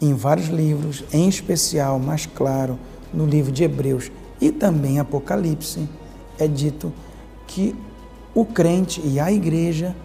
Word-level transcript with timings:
em 0.00 0.14
vários 0.14 0.48
livros, 0.48 1.04
em 1.12 1.28
especial, 1.28 1.98
mais 1.98 2.26
claro, 2.26 2.78
no 3.12 3.26
livro 3.26 3.50
de 3.50 3.64
Hebreus 3.64 4.10
e 4.40 4.50
também 4.50 4.98
Apocalipse, 4.98 5.88
é 6.38 6.46
dito 6.46 6.92
que 7.46 7.74
o 8.34 8.44
crente 8.44 9.00
e 9.04 9.18
a 9.18 9.32
igreja 9.32 9.96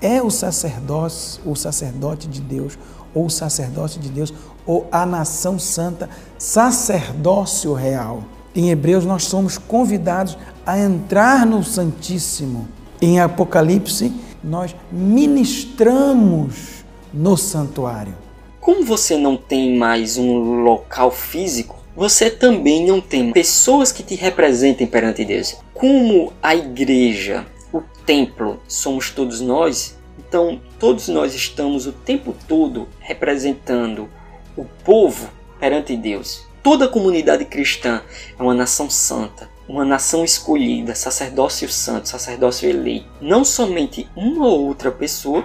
é 0.00 0.22
o 0.22 0.30
sacerdócio, 0.30 1.42
o 1.44 1.56
sacerdote 1.56 2.28
de 2.28 2.40
Deus, 2.40 2.78
ou 3.14 3.26
o 3.26 3.30
sacerdote 3.30 3.98
de 3.98 4.08
Deus, 4.08 4.32
ou 4.66 4.86
a 4.92 5.04
nação 5.04 5.58
santa, 5.58 6.08
sacerdócio 6.38 7.72
real. 7.72 8.24
Em 8.54 8.70
Hebreus 8.70 9.04
nós 9.04 9.24
somos 9.24 9.58
convidados 9.58 10.36
a 10.66 10.78
entrar 10.78 11.46
no 11.46 11.64
Santíssimo. 11.64 12.68
Em 13.00 13.18
Apocalipse 13.20 14.12
nós 14.42 14.74
ministramos 14.90 16.84
no 17.12 17.36
santuário. 17.36 18.21
Como 18.62 18.84
você 18.84 19.16
não 19.16 19.36
tem 19.36 19.76
mais 19.76 20.16
um 20.16 20.62
local 20.62 21.10
físico, 21.10 21.76
você 21.96 22.30
também 22.30 22.86
não 22.86 23.00
tem 23.00 23.32
pessoas 23.32 23.90
que 23.90 24.04
te 24.04 24.14
representem 24.14 24.86
perante 24.86 25.24
Deus. 25.24 25.56
Como 25.74 26.32
a 26.40 26.54
igreja, 26.54 27.44
o 27.72 27.80
templo, 28.06 28.62
somos 28.68 29.10
todos 29.10 29.40
nós, 29.40 29.98
então 30.16 30.60
todos 30.78 31.08
nós 31.08 31.34
estamos 31.34 31.88
o 31.88 31.92
tempo 31.92 32.36
todo 32.46 32.86
representando 33.00 34.08
o 34.56 34.64
povo 34.84 35.28
perante 35.58 35.96
Deus. 35.96 36.46
Toda 36.62 36.84
a 36.84 36.88
comunidade 36.88 37.44
cristã 37.44 38.00
é 38.38 38.40
uma 38.40 38.54
nação 38.54 38.88
santa, 38.88 39.50
uma 39.68 39.84
nação 39.84 40.24
escolhida, 40.24 40.94
sacerdócio 40.94 41.68
santo, 41.68 42.08
sacerdócio 42.08 42.70
eleito. 42.70 43.08
Não 43.20 43.44
somente 43.44 44.08
uma 44.14 44.46
ou 44.46 44.66
outra 44.66 44.92
pessoa, 44.92 45.44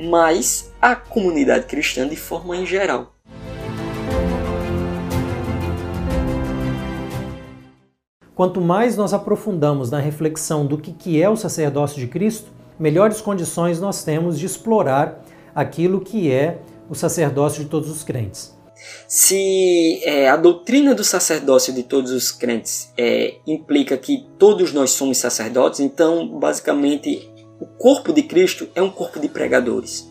mas 0.00 0.72
a 0.80 0.96
comunidade 0.96 1.66
cristã 1.66 2.08
de 2.08 2.16
forma 2.16 2.56
em 2.56 2.64
geral. 2.64 3.14
Quanto 8.34 8.62
mais 8.62 8.96
nós 8.96 9.12
aprofundamos 9.12 9.90
na 9.90 9.98
reflexão 9.98 10.64
do 10.64 10.78
que 10.78 11.22
é 11.22 11.28
o 11.28 11.36
sacerdócio 11.36 12.00
de 12.00 12.06
Cristo, 12.06 12.50
melhores 12.78 13.20
condições 13.20 13.78
nós 13.78 14.02
temos 14.02 14.38
de 14.38 14.46
explorar 14.46 15.22
aquilo 15.54 16.00
que 16.00 16.32
é 16.32 16.58
o 16.88 16.94
sacerdócio 16.94 17.62
de 17.62 17.68
todos 17.68 17.90
os 17.90 18.02
crentes. 18.02 18.58
Se 19.06 20.00
é, 20.04 20.28
a 20.28 20.36
doutrina 20.36 20.94
do 20.94 21.04
sacerdócio 21.04 21.72
de 21.72 21.82
todos 21.82 22.10
os 22.12 22.32
crentes 22.32 22.90
é, 22.96 23.34
implica 23.46 23.96
que 23.98 24.26
todos 24.38 24.72
nós 24.72 24.92
somos 24.92 25.18
sacerdotes, 25.18 25.80
então 25.80 26.26
basicamente 26.26 27.29
o 27.60 27.66
corpo 27.66 28.10
de 28.10 28.22
Cristo 28.22 28.68
é 28.74 28.80
um 28.80 28.88
corpo 28.88 29.20
de 29.20 29.28
pregadores. 29.28 30.10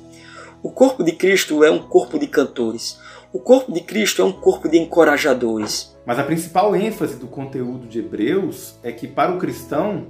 O 0.61 0.69
corpo 0.69 1.03
de 1.03 1.14
Cristo 1.14 1.64
é 1.64 1.72
um 1.72 1.80
corpo 1.80 2.19
de 2.19 2.28
cantores. 2.28 3.00
O 3.33 3.39
corpo 3.39 3.72
de 3.72 3.81
Cristo 3.81 4.22
é 4.22 4.25
um 4.25 4.31
corpo 4.31 4.69
de 4.69 4.78
encorajadores. 4.78 5.97
Mas 6.05 6.20
a 6.20 6.23
principal 6.23 6.75
ênfase 6.75 7.16
do 7.16 7.25
conteúdo 7.25 7.88
de 7.88 8.00
Hebreus 8.00 8.75
é 8.83 8.92
que 8.92 9.08
para 9.08 9.31
o 9.31 9.39
cristão 9.39 10.05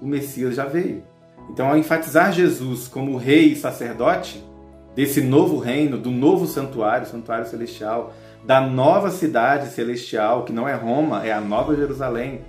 o 0.00 0.06
Messias 0.06 0.54
já 0.54 0.64
veio. 0.64 1.02
Então, 1.50 1.68
ao 1.68 1.76
enfatizar 1.76 2.32
Jesus 2.32 2.86
como 2.86 3.16
rei 3.16 3.46
e 3.52 3.56
sacerdote 3.56 4.44
desse 4.94 5.20
novo 5.20 5.58
reino, 5.58 5.98
do 5.98 6.12
novo 6.12 6.46
santuário, 6.46 7.08
santuário 7.08 7.48
celestial, 7.48 8.12
da 8.44 8.60
nova 8.60 9.10
cidade 9.10 9.70
celestial, 9.70 10.44
que 10.44 10.52
não 10.52 10.68
é 10.68 10.74
Roma, 10.74 11.26
é 11.26 11.32
a 11.32 11.40
Nova 11.40 11.74
Jerusalém, 11.74 12.42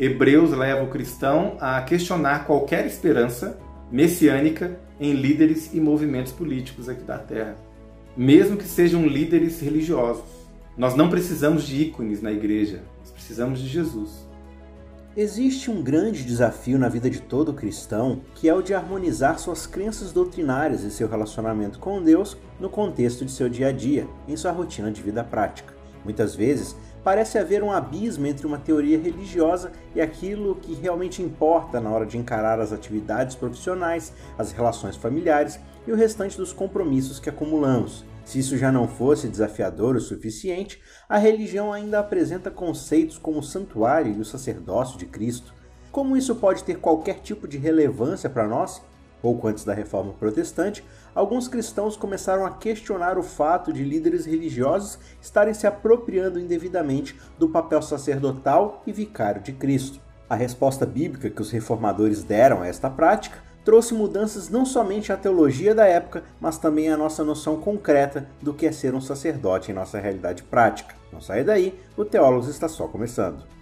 Hebreus 0.00 0.50
leva 0.50 0.82
o 0.82 0.88
cristão 0.88 1.58
a 1.60 1.80
questionar 1.82 2.46
qualquer 2.46 2.86
esperança 2.86 3.58
messiânica 3.90 4.78
em 4.98 5.12
líderes 5.12 5.72
e 5.72 5.80
movimentos 5.80 6.32
políticos 6.32 6.88
aqui 6.88 7.02
da 7.02 7.18
Terra, 7.18 7.56
mesmo 8.16 8.56
que 8.56 8.64
sejam 8.64 9.06
líderes 9.06 9.60
religiosos. 9.60 10.24
Nós 10.76 10.94
não 10.94 11.08
precisamos 11.08 11.64
de 11.66 11.82
ícones 11.82 12.20
na 12.20 12.32
igreja, 12.32 12.82
nós 13.00 13.10
precisamos 13.10 13.60
de 13.60 13.68
Jesus. 13.68 14.26
Existe 15.16 15.70
um 15.70 15.82
grande 15.82 16.24
desafio 16.24 16.78
na 16.78 16.90
vida 16.90 17.08
de 17.08 17.22
todo 17.22 17.54
cristão, 17.54 18.20
que 18.34 18.50
é 18.50 18.54
o 18.54 18.60
de 18.60 18.74
harmonizar 18.74 19.38
suas 19.38 19.66
crenças 19.66 20.12
doutrinárias 20.12 20.82
e 20.82 20.90
seu 20.90 21.08
relacionamento 21.08 21.78
com 21.78 22.02
Deus 22.02 22.36
no 22.60 22.68
contexto 22.68 23.24
de 23.24 23.30
seu 23.30 23.48
dia 23.48 23.68
a 23.68 23.72
dia, 23.72 24.06
em 24.28 24.36
sua 24.36 24.52
rotina 24.52 24.90
de 24.90 25.00
vida 25.00 25.24
prática. 25.24 25.72
Muitas 26.04 26.36
vezes, 26.36 26.76
parece 27.06 27.38
haver 27.38 27.62
um 27.62 27.70
abismo 27.70 28.26
entre 28.26 28.48
uma 28.48 28.58
teoria 28.58 28.98
religiosa 28.98 29.70
e 29.94 30.00
aquilo 30.00 30.56
que 30.56 30.74
realmente 30.74 31.22
importa 31.22 31.80
na 31.80 31.88
hora 31.88 32.04
de 32.04 32.18
encarar 32.18 32.58
as 32.58 32.72
atividades 32.72 33.36
profissionais, 33.36 34.12
as 34.36 34.50
relações 34.50 34.96
familiares 34.96 35.60
e 35.86 35.92
o 35.92 35.94
restante 35.94 36.36
dos 36.36 36.52
compromissos 36.52 37.20
que 37.20 37.30
acumulamos. 37.30 38.04
Se 38.24 38.40
isso 38.40 38.58
já 38.58 38.72
não 38.72 38.88
fosse 38.88 39.28
desafiador 39.28 39.94
o 39.94 40.00
suficiente, 40.00 40.82
a 41.08 41.16
religião 41.16 41.72
ainda 41.72 42.00
apresenta 42.00 42.50
conceitos 42.50 43.18
como 43.18 43.38
o 43.38 43.44
santuário 43.44 44.12
e 44.12 44.20
o 44.20 44.24
sacerdócio 44.24 44.98
de 44.98 45.06
Cristo. 45.06 45.54
Como 45.92 46.16
isso 46.16 46.34
pode 46.34 46.64
ter 46.64 46.80
qualquer 46.80 47.20
tipo 47.20 47.46
de 47.46 47.56
relevância 47.56 48.28
para 48.28 48.48
nós? 48.48 48.82
Pouco 49.22 49.46
antes 49.46 49.64
da 49.64 49.72
reforma 49.72 50.12
protestante, 50.12 50.84
alguns 51.16 51.48
cristãos 51.48 51.96
começaram 51.96 52.44
a 52.44 52.50
questionar 52.50 53.18
o 53.18 53.22
fato 53.22 53.72
de 53.72 53.82
líderes 53.82 54.26
religiosos 54.26 54.98
estarem 55.20 55.54
se 55.54 55.66
apropriando 55.66 56.38
indevidamente 56.38 57.18
do 57.38 57.48
papel 57.48 57.80
sacerdotal 57.80 58.82
e 58.86 58.92
vicário 58.92 59.42
de 59.42 59.52
Cristo. 59.52 59.98
A 60.28 60.36
resposta 60.36 60.84
bíblica 60.84 61.30
que 61.30 61.40
os 61.40 61.50
reformadores 61.50 62.22
deram 62.22 62.60
a 62.60 62.66
esta 62.66 62.90
prática 62.90 63.38
trouxe 63.64 63.94
mudanças 63.94 64.48
não 64.48 64.64
somente 64.64 65.12
à 65.12 65.16
teologia 65.16 65.74
da 65.74 65.86
época, 65.86 66.22
mas 66.40 66.58
também 66.58 66.88
à 66.88 66.96
nossa 66.96 67.24
noção 67.24 67.56
concreta 67.60 68.28
do 68.40 68.54
que 68.54 68.66
é 68.66 68.70
ser 68.70 68.94
um 68.94 69.00
sacerdote 69.00 69.72
em 69.72 69.74
nossa 69.74 69.98
realidade 69.98 70.42
prática. 70.42 70.94
Não 71.12 71.20
saia 71.20 71.42
daí, 71.42 71.80
o 71.96 72.04
Teólogos 72.04 72.48
está 72.48 72.68
só 72.68 72.86
começando. 72.86 73.55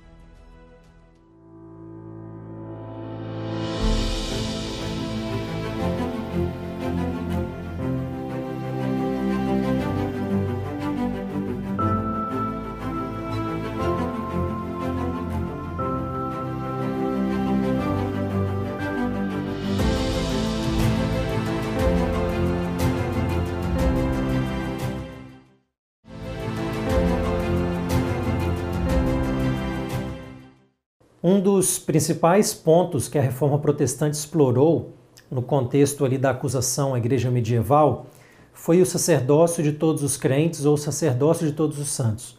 Um 31.27 31.41
dos 31.41 31.79
principais 31.79 32.53
pontos 32.53 33.09
que 33.09 33.17
a 33.17 33.23
reforma 33.23 33.59
protestante 33.59 34.15
explorou 34.15 34.93
no 35.31 35.41
contexto 35.41 36.05
ali 36.05 36.19
da 36.19 36.29
acusação 36.29 36.93
à 36.93 36.99
igreja 36.99 37.31
medieval 37.31 38.05
foi 38.53 38.83
o 38.83 38.85
sacerdócio 38.85 39.63
de 39.63 39.73
todos 39.73 40.03
os 40.03 40.19
crentes 40.19 40.67
ou 40.67 40.75
o 40.75 40.77
sacerdócio 40.77 41.47
de 41.47 41.55
todos 41.55 41.79
os 41.79 41.89
santos. 41.89 42.37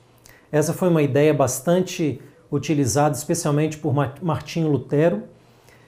Essa 0.51 0.71
foi 0.71 0.87
uma 0.89 1.01
ideia 1.01 1.33
bastante 1.33 2.21
utilizada 2.51 3.15
especialmente 3.15 3.75
por 3.79 3.91
Martinho 4.21 4.67
Lutero 4.67 5.23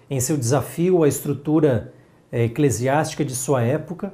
em 0.09 0.19
seu 0.19 0.36
desafio 0.36 1.03
à 1.03 1.07
estrutura 1.07 1.94
eh, 2.31 2.46
eclesiástica 2.46 3.24
de 3.24 3.36
sua 3.36 3.62
época, 3.62 4.12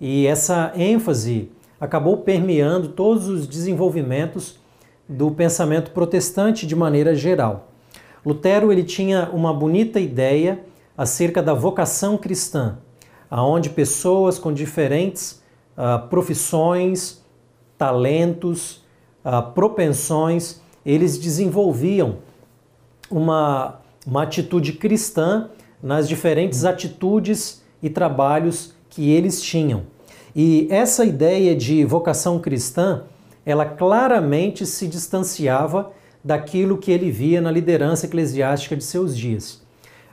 e 0.00 0.26
essa 0.26 0.72
ênfase 0.74 1.50
acabou 1.78 2.16
permeando 2.16 2.88
todos 2.88 3.28
os 3.28 3.46
desenvolvimentos 3.46 4.58
do 5.06 5.30
pensamento 5.30 5.90
protestante 5.90 6.66
de 6.66 6.74
maneira 6.74 7.14
geral. 7.14 7.73
Lutero 8.24 8.72
ele 8.72 8.82
tinha 8.82 9.28
uma 9.32 9.52
bonita 9.52 10.00
ideia 10.00 10.64
acerca 10.96 11.42
da 11.42 11.52
vocação 11.52 12.16
cristã, 12.16 12.78
aonde 13.30 13.70
pessoas 13.70 14.38
com 14.38 14.52
diferentes 14.52 15.42
uh, 15.76 16.08
profissões, 16.08 17.22
talentos, 17.76 18.82
uh, 19.24 19.52
propensões, 19.52 20.60
eles 20.86 21.18
desenvolviam 21.18 22.18
uma, 23.10 23.80
uma 24.06 24.22
atitude 24.22 24.74
cristã 24.74 25.50
nas 25.82 26.08
diferentes 26.08 26.64
atitudes 26.64 27.62
e 27.82 27.90
trabalhos 27.90 28.74
que 28.88 29.10
eles 29.10 29.42
tinham. 29.42 29.82
E 30.34 30.66
essa 30.70 31.04
ideia 31.04 31.54
de 31.54 31.84
vocação 31.84 32.38
cristã, 32.38 33.02
ela 33.44 33.64
claramente 33.66 34.64
se 34.64 34.88
distanciava 34.88 35.92
daquilo 36.24 36.78
que 36.78 36.90
ele 36.90 37.10
via 37.10 37.40
na 37.40 37.50
liderança 37.50 38.06
eclesiástica 38.06 38.74
de 38.74 38.82
seus 38.82 39.16
dias. 39.16 39.62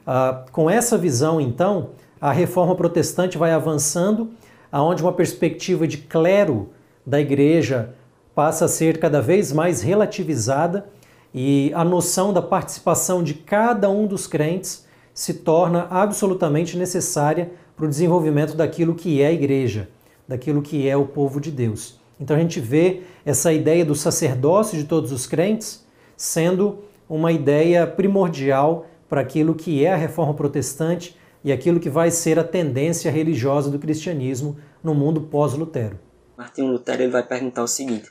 Ah, 0.05 0.43
com 0.51 0.69
essa 0.69 0.97
visão, 0.97 1.39
então, 1.39 1.91
a 2.19 2.31
reforma 2.31 2.75
protestante 2.75 3.37
vai 3.37 3.51
avançando, 3.51 4.31
aonde 4.69 5.01
uma 5.01 5.13
perspectiva 5.13 5.87
de 5.87 5.97
clero 5.97 6.69
da 7.05 7.19
igreja 7.19 7.93
passa 8.35 8.65
a 8.65 8.67
ser 8.67 8.99
cada 8.99 9.21
vez 9.21 9.51
mais 9.51 9.81
relativizada 9.81 10.85
e 11.33 11.71
a 11.73 11.83
noção 11.83 12.33
da 12.33 12.41
participação 12.41 13.23
de 13.23 13.33
cada 13.33 13.89
um 13.89 14.05
dos 14.05 14.27
crentes 14.27 14.85
se 15.13 15.35
torna 15.35 15.87
absolutamente 15.89 16.77
necessária 16.77 17.51
para 17.75 17.85
o 17.85 17.89
desenvolvimento 17.89 18.55
daquilo 18.55 18.95
que 18.95 19.21
é 19.21 19.27
a 19.27 19.31
igreja, 19.31 19.89
daquilo 20.27 20.61
que 20.61 20.87
é 20.87 20.95
o 20.95 21.05
povo 21.05 21.39
de 21.39 21.51
Deus. 21.51 21.99
Então 22.19 22.35
a 22.35 22.39
gente 22.39 22.59
vê 22.59 23.01
essa 23.25 23.51
ideia 23.51 23.83
do 23.83 23.95
sacerdócio 23.95 24.77
de 24.77 24.83
todos 24.83 25.11
os 25.11 25.25
crentes 25.25 25.83
sendo 26.21 26.83
uma 27.09 27.31
ideia 27.31 27.87
primordial 27.87 28.85
para 29.09 29.21
aquilo 29.21 29.55
que 29.55 29.83
é 29.83 29.91
a 29.91 29.95
reforma 29.95 30.35
protestante 30.35 31.17
e 31.43 31.51
aquilo 31.51 31.79
que 31.79 31.89
vai 31.89 32.11
ser 32.11 32.37
a 32.37 32.43
tendência 32.43 33.09
religiosa 33.09 33.71
do 33.71 33.79
cristianismo 33.79 34.55
no 34.83 34.93
mundo 34.93 35.21
pós-Lutero. 35.21 35.99
Martinho 36.37 36.67
Lutero 36.67 37.01
ele 37.01 37.11
vai 37.11 37.23
perguntar 37.23 37.63
o 37.63 37.67
seguinte: 37.67 38.07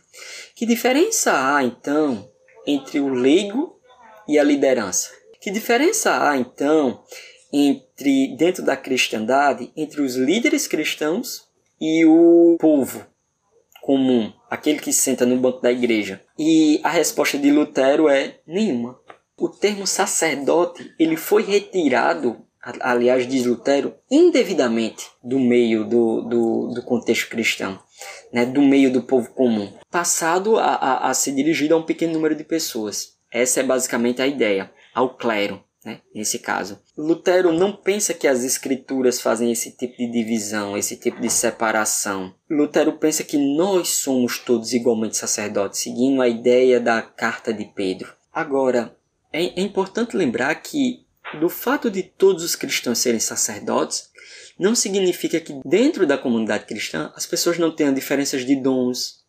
que 0.56 0.66
diferença 0.66 1.30
há 1.32 1.62
então 1.62 2.28
entre 2.66 2.98
o 2.98 3.08
leigo 3.10 3.78
e 4.26 4.40
a 4.40 4.42
liderança? 4.42 5.10
Que 5.40 5.52
diferença 5.52 6.28
há 6.28 6.36
então 6.36 7.04
entre 7.52 8.36
dentro 8.36 8.64
da 8.64 8.76
cristandade 8.76 9.70
entre 9.76 10.02
os 10.02 10.16
líderes 10.16 10.66
cristãos 10.66 11.48
e 11.80 12.04
o 12.04 12.56
povo 12.58 13.06
comum, 13.82 14.32
aquele 14.48 14.78
que 14.78 14.92
senta 14.92 15.26
no 15.26 15.36
banco 15.36 15.60
da 15.60 15.72
igreja? 15.72 16.22
E 16.38 16.80
a 16.82 16.90
resposta 16.90 17.38
de 17.38 17.50
Lutero 17.50 18.08
é 18.08 18.38
nenhuma. 18.46 18.98
O 19.36 19.48
termo 19.48 19.86
sacerdote 19.86 20.92
ele 20.98 21.16
foi 21.16 21.42
retirado, 21.42 22.44
aliás, 22.80 23.26
diz 23.26 23.46
Lutero, 23.46 23.94
indevidamente 24.10 25.06
do 25.22 25.38
meio 25.38 25.84
do, 25.84 26.22
do, 26.22 26.66
do 26.74 26.82
contexto 26.82 27.30
cristão, 27.30 27.78
né, 28.32 28.44
do 28.44 28.60
meio 28.60 28.92
do 28.92 29.02
povo 29.02 29.30
comum, 29.30 29.72
passado 29.90 30.58
a, 30.58 30.74
a, 30.74 31.10
a 31.10 31.14
ser 31.14 31.32
dirigido 31.32 31.74
a 31.74 31.78
um 31.78 31.82
pequeno 31.82 32.12
número 32.12 32.34
de 32.34 32.44
pessoas. 32.44 33.18
Essa 33.32 33.60
é 33.60 33.62
basicamente 33.62 34.20
a 34.20 34.26
ideia, 34.26 34.70
ao 34.94 35.16
clero 35.16 35.62
né, 35.84 36.00
nesse 36.14 36.38
caso. 36.38 36.80
Lutero 36.96 37.52
não 37.52 37.72
pensa 37.72 38.12
que 38.14 38.28
as 38.28 38.44
escrituras 38.44 39.20
fazem 39.20 39.50
esse 39.50 39.72
tipo 39.72 39.96
de 39.96 40.10
divisão, 40.10 40.76
esse 40.76 40.96
tipo 40.96 41.20
de 41.20 41.30
separação. 41.30 42.34
Lutero 42.48 42.92
pensa 42.98 43.24
que 43.24 43.36
nós 43.36 43.88
somos 43.88 44.38
todos 44.38 44.72
igualmente 44.72 45.16
sacerdotes, 45.16 45.80
seguindo 45.80 46.20
a 46.20 46.28
ideia 46.28 46.78
da 46.78 47.00
carta 47.00 47.52
de 47.52 47.64
Pedro. 47.64 48.12
Agora, 48.32 48.96
é, 49.32 49.44
é 49.44 49.60
importante 49.60 50.16
lembrar 50.16 50.54
que 50.56 51.04
do 51.38 51.48
fato 51.48 51.90
de 51.90 52.02
todos 52.02 52.42
os 52.42 52.56
cristãos 52.56 52.98
serem 52.98 53.20
sacerdotes, 53.20 54.10
não 54.58 54.74
significa 54.74 55.40
que 55.40 55.60
dentro 55.64 56.06
da 56.06 56.18
comunidade 56.18 56.66
cristã 56.66 57.12
as 57.14 57.26
pessoas 57.26 57.58
não 57.58 57.74
tenham 57.74 57.94
diferenças 57.94 58.44
de 58.44 58.56
dons, 58.56 59.20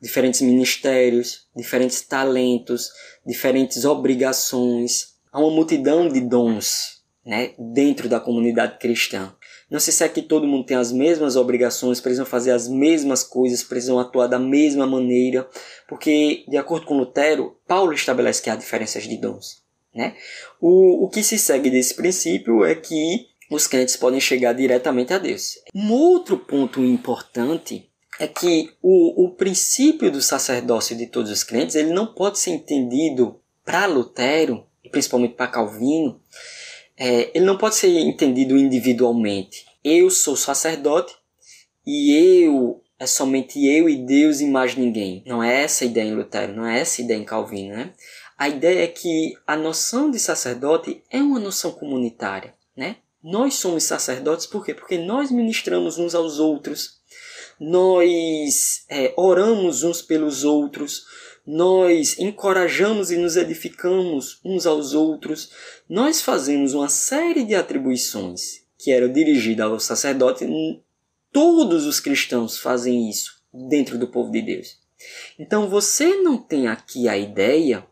diferentes 0.00 0.40
ministérios, 0.40 1.46
diferentes 1.54 2.00
talentos, 2.02 2.90
diferentes 3.26 3.84
obrigações, 3.84 5.17
há 5.32 5.40
uma 5.40 5.50
multidão 5.50 6.08
de 6.08 6.20
dons 6.20 6.98
né, 7.24 7.52
dentro 7.58 8.08
da 8.08 8.18
comunidade 8.18 8.78
cristã. 8.78 9.34
Não 9.70 9.78
se 9.78 10.02
é 10.02 10.08
que 10.08 10.22
todo 10.22 10.46
mundo 10.46 10.64
tem 10.64 10.76
as 10.76 10.90
mesmas 10.90 11.36
obrigações, 11.36 12.00
precisam 12.00 12.24
fazer 12.24 12.52
as 12.52 12.66
mesmas 12.66 13.22
coisas, 13.22 13.62
precisam 13.62 13.98
atuar 13.98 14.26
da 14.26 14.38
mesma 14.38 14.86
maneira, 14.86 15.46
porque, 15.86 16.44
de 16.48 16.56
acordo 16.56 16.86
com 16.86 16.96
Lutero, 16.96 17.58
Paulo 17.66 17.92
estabelece 17.92 18.42
que 18.42 18.48
há 18.48 18.56
diferenças 18.56 19.02
de 19.04 19.18
dons. 19.18 19.62
Né? 19.94 20.16
O, 20.58 21.04
o 21.04 21.08
que 21.10 21.22
se 21.22 21.38
segue 21.38 21.68
desse 21.68 21.94
princípio 21.94 22.64
é 22.64 22.74
que 22.74 23.26
os 23.50 23.66
crentes 23.66 23.96
podem 23.96 24.20
chegar 24.20 24.54
diretamente 24.54 25.12
a 25.12 25.18
Deus. 25.18 25.58
Um 25.74 25.92
outro 25.92 26.38
ponto 26.38 26.82
importante 26.82 27.90
é 28.18 28.26
que 28.26 28.70
o, 28.82 29.26
o 29.26 29.34
princípio 29.34 30.10
do 30.10 30.22
sacerdócio 30.22 30.96
de 30.96 31.06
todos 31.06 31.30
os 31.30 31.44
crentes 31.44 31.76
ele 31.76 31.92
não 31.92 32.06
pode 32.14 32.38
ser 32.38 32.50
entendido 32.50 33.38
para 33.64 33.86
Lutero 33.86 34.67
principalmente 34.90 35.34
para 35.34 35.46
Calvino, 35.46 36.20
é, 36.96 37.30
ele 37.34 37.44
não 37.44 37.56
pode 37.56 37.76
ser 37.76 37.88
entendido 38.00 38.56
individualmente. 38.56 39.64
Eu 39.84 40.10
sou 40.10 40.36
sacerdote 40.36 41.14
e 41.86 42.12
eu 42.44 42.82
é 42.98 43.06
somente 43.06 43.64
eu 43.64 43.88
e 43.88 43.96
Deus 43.96 44.40
e 44.40 44.46
mais 44.46 44.74
ninguém. 44.74 45.22
Não 45.24 45.42
é 45.42 45.62
essa 45.62 45.84
a 45.84 45.86
ideia 45.86 46.08
em 46.08 46.14
Lutero, 46.14 46.52
não 46.52 46.66
é 46.66 46.80
essa 46.80 47.00
a 47.00 47.04
ideia 47.04 47.18
em 47.18 47.24
Calvino, 47.24 47.76
né? 47.76 47.92
A 48.36 48.48
ideia 48.48 48.84
é 48.84 48.86
que 48.88 49.34
a 49.46 49.56
noção 49.56 50.10
de 50.10 50.18
sacerdote 50.18 51.02
é 51.10 51.18
uma 51.18 51.38
noção 51.38 51.70
comunitária, 51.70 52.54
né? 52.76 52.96
Nós 53.22 53.54
somos 53.54 53.84
sacerdotes 53.84 54.46
por 54.46 54.64
quê? 54.64 54.74
Porque 54.74 54.98
nós 54.98 55.30
ministramos 55.30 55.98
uns 55.98 56.14
aos 56.14 56.38
outros, 56.38 56.98
nós 57.60 58.84
é, 58.88 59.12
oramos 59.16 59.82
uns 59.82 60.02
pelos 60.02 60.44
outros, 60.44 61.04
nós 61.50 62.18
encorajamos 62.18 63.10
e 63.10 63.16
nos 63.16 63.34
edificamos 63.34 64.38
uns 64.44 64.66
aos 64.66 64.92
outros, 64.92 65.50
nós 65.88 66.20
fazemos 66.20 66.74
uma 66.74 66.90
série 66.90 67.42
de 67.42 67.54
atribuições 67.54 68.66
que 68.76 68.92
eram 68.92 69.10
dirigidas 69.10 69.64
ao 69.64 69.80
sacerdote. 69.80 70.46
Todos 71.32 71.86
os 71.86 72.00
cristãos 72.00 72.58
fazem 72.58 73.08
isso 73.08 73.40
dentro 73.50 73.96
do 73.96 74.08
povo 74.08 74.30
de 74.30 74.42
Deus. 74.42 74.76
Então 75.38 75.70
você 75.70 76.16
não 76.16 76.36
tem 76.36 76.68
aqui 76.68 77.08
a 77.08 77.16
ideia 77.16 77.86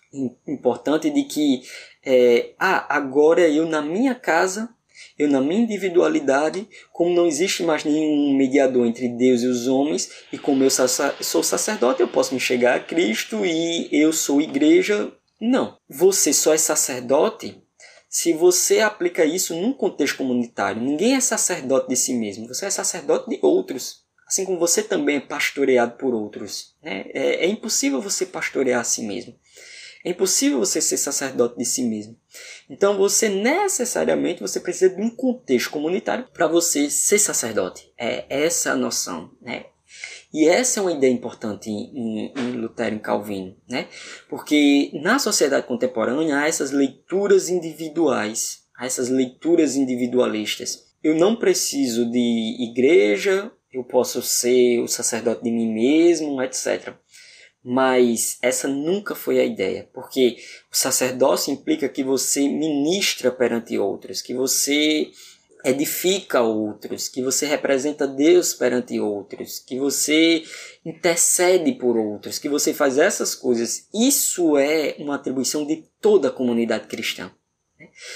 importante 0.46 1.08
de 1.08 1.24
que 1.24 1.62
é, 2.04 2.54
ah, 2.58 2.94
agora 2.94 3.48
eu 3.48 3.66
na 3.66 3.80
minha 3.80 4.14
casa 4.14 4.68
eu, 5.18 5.28
na 5.28 5.40
minha 5.40 5.62
individualidade, 5.62 6.68
como 6.92 7.14
não 7.14 7.26
existe 7.26 7.62
mais 7.62 7.84
nenhum 7.84 8.36
mediador 8.36 8.86
entre 8.86 9.08
Deus 9.08 9.42
e 9.42 9.46
os 9.46 9.66
homens, 9.66 10.10
e 10.32 10.38
como 10.38 10.62
eu 10.62 10.70
sou 10.70 11.42
sacerdote, 11.42 12.00
eu 12.00 12.08
posso 12.08 12.34
me 12.34 12.40
chegar 12.40 12.76
a 12.76 12.80
Cristo 12.80 13.44
e 13.44 13.88
eu 13.90 14.12
sou 14.12 14.40
igreja. 14.40 15.10
Não. 15.40 15.76
Você 15.88 16.32
só 16.32 16.52
é 16.52 16.58
sacerdote 16.58 17.62
se 18.08 18.32
você 18.32 18.80
aplica 18.80 19.24
isso 19.24 19.54
num 19.54 19.72
contexto 19.72 20.18
comunitário. 20.18 20.80
Ninguém 20.80 21.14
é 21.14 21.20
sacerdote 21.20 21.88
de 21.88 21.96
si 21.96 22.14
mesmo, 22.14 22.48
você 22.48 22.66
é 22.66 22.70
sacerdote 22.70 23.28
de 23.28 23.38
outros. 23.42 24.04
Assim 24.26 24.44
como 24.44 24.58
você 24.58 24.82
também 24.82 25.16
é 25.16 25.20
pastoreado 25.20 25.96
por 25.96 26.12
outros. 26.12 26.74
Né? 26.82 27.04
É, 27.14 27.44
é 27.44 27.46
impossível 27.46 28.00
você 28.00 28.26
pastorear 28.26 28.80
a 28.80 28.84
si 28.84 29.02
mesmo. 29.02 29.34
É 30.06 30.10
impossível 30.10 30.60
você 30.60 30.80
ser 30.80 30.98
sacerdote 30.98 31.58
de 31.58 31.64
si 31.64 31.82
mesmo. 31.82 32.16
Então 32.70 32.96
você 32.96 33.28
necessariamente 33.28 34.40
você 34.40 34.60
precisa 34.60 34.94
de 34.94 35.02
um 35.02 35.10
contexto 35.10 35.68
comunitário 35.68 36.28
para 36.32 36.46
você 36.46 36.88
ser 36.88 37.18
sacerdote. 37.18 37.92
É 37.98 38.24
essa 38.28 38.70
a 38.70 38.76
noção, 38.76 39.32
né? 39.42 39.64
E 40.32 40.46
essa 40.46 40.78
é 40.78 40.82
uma 40.84 40.92
ideia 40.92 41.12
importante 41.12 41.68
em, 41.68 42.32
em 42.36 42.52
Lutero 42.52 42.94
e 42.94 43.00
Calvino, 43.00 43.56
né? 43.68 43.88
Porque 44.28 44.92
na 44.94 45.18
sociedade 45.18 45.66
contemporânea 45.66 46.38
há 46.38 46.46
essas 46.46 46.70
leituras 46.70 47.48
individuais, 47.48 48.62
há 48.78 48.86
essas 48.86 49.08
leituras 49.08 49.74
individualistas. 49.74 50.86
Eu 51.02 51.16
não 51.16 51.34
preciso 51.34 52.08
de 52.08 52.56
igreja, 52.60 53.50
eu 53.72 53.82
posso 53.82 54.22
ser 54.22 54.78
o 54.78 54.86
sacerdote 54.86 55.42
de 55.42 55.50
mim 55.50 55.72
mesmo, 55.72 56.40
etc. 56.40 56.94
Mas 57.68 58.38
essa 58.40 58.68
nunca 58.68 59.16
foi 59.16 59.40
a 59.40 59.44
ideia, 59.44 59.88
porque 59.92 60.36
o 60.72 60.76
sacerdócio 60.76 61.52
implica 61.52 61.88
que 61.88 62.04
você 62.04 62.46
ministra 62.46 63.28
perante 63.28 63.76
outros, 63.76 64.22
que 64.22 64.32
você 64.32 65.10
edifica 65.64 66.40
outros, 66.42 67.08
que 67.08 67.20
você 67.20 67.44
representa 67.44 68.06
Deus 68.06 68.54
perante 68.54 69.00
outros, 69.00 69.58
que 69.58 69.80
você 69.80 70.44
intercede 70.84 71.72
por 71.72 71.96
outros, 71.96 72.38
que 72.38 72.48
você 72.48 72.72
faz 72.72 72.98
essas 72.98 73.34
coisas. 73.34 73.88
Isso 73.92 74.56
é 74.56 74.94
uma 75.00 75.16
atribuição 75.16 75.66
de 75.66 75.84
toda 76.00 76.28
a 76.28 76.32
comunidade 76.32 76.86
cristã. 76.86 77.32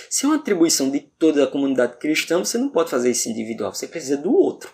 Se 0.09 0.26
é 0.26 0.28
uma 0.28 0.37
atribuição 0.37 0.92
de 0.92 1.00
toda 1.00 1.42
a 1.42 1.49
comunidade 1.49 1.99
cristã, 1.99 2.38
você 2.38 2.57
não 2.57 2.69
pode 2.69 2.88
fazer 2.88 3.11
isso 3.11 3.28
individual, 3.28 3.75
você 3.75 3.88
precisa 3.88 4.16
do 4.16 4.33
outro. 4.33 4.71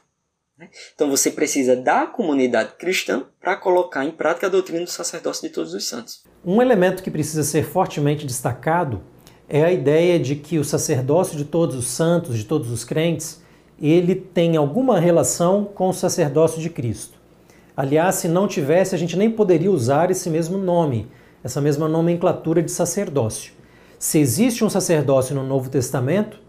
Né? 0.59 0.69
Então 0.95 1.11
você 1.11 1.31
precisa 1.31 1.77
da 1.77 2.07
comunidade 2.07 2.73
cristã 2.79 3.25
para 3.41 3.57
colocar 3.57 4.05
em 4.05 4.11
prática 4.11 4.47
a 4.47 4.51
doutrina 4.51 4.85
do 4.85 4.91
sacerdócio 4.91 5.47
de 5.47 5.55
todos 5.55 5.75
os 5.75 5.87
santos. 5.87 6.25
Um 6.45 6.63
elemento 6.63 7.03
que 7.03 7.11
precisa 7.11 7.43
ser 7.43 7.65
fortemente 7.65 8.25
destacado 8.25 9.03
é 9.49 9.63
a 9.63 9.71
ideia 9.71 10.19
de 10.19 10.35
que 10.35 10.59
o 10.59 10.65
sacerdócio 10.65 11.37
de 11.37 11.45
todos 11.45 11.77
os 11.77 11.87
santos, 11.87 12.39
de 12.39 12.45
todos 12.45 12.71
os 12.71 12.85
crentes, 12.85 13.43
ele 13.81 14.15
tem 14.15 14.57
alguma 14.57 14.99
relação 14.99 15.65
com 15.65 15.91
o 15.91 15.93
sacerdócio 15.93 16.61
de 16.61 16.71
Cristo. 16.71 17.19
Aliás, 17.77 18.15
se 18.15 18.27
não 18.27 18.49
tivesse, 18.49 18.95
a 18.95 18.99
gente 18.99 19.17
nem 19.17 19.31
poderia 19.31 19.71
usar 19.71 20.11
esse 20.11 20.31
mesmo 20.31 20.57
nome, 20.57 21.07
essa 21.45 21.61
mesma 21.61 21.87
nomenclatura 21.87 22.63
de 22.63 22.71
sacerdócio. 22.71 23.53
Se 23.99 24.19
existe 24.19 24.65
um 24.65 24.71
sacerdócio 24.71 25.35
no 25.35 25.45
Novo 25.45 25.69
Testamento 25.69 26.41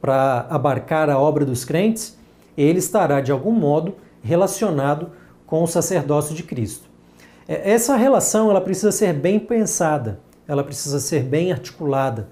para 0.00 0.46
abarcar 0.50 1.08
a 1.08 1.18
obra 1.18 1.46
dos 1.46 1.64
crentes, 1.64 2.15
ele 2.62 2.78
estará 2.78 3.20
de 3.20 3.32
algum 3.32 3.52
modo 3.52 3.94
relacionado 4.22 5.10
com 5.46 5.62
o 5.62 5.66
sacerdócio 5.66 6.34
de 6.34 6.42
Cristo. 6.42 6.88
É, 7.48 7.72
essa 7.72 7.96
relação 7.96 8.50
ela 8.50 8.60
precisa 8.60 8.90
ser 8.90 9.12
bem 9.12 9.38
pensada, 9.38 10.20
ela 10.48 10.64
precisa 10.64 10.98
ser 10.98 11.22
bem 11.22 11.52
articulada. 11.52 12.28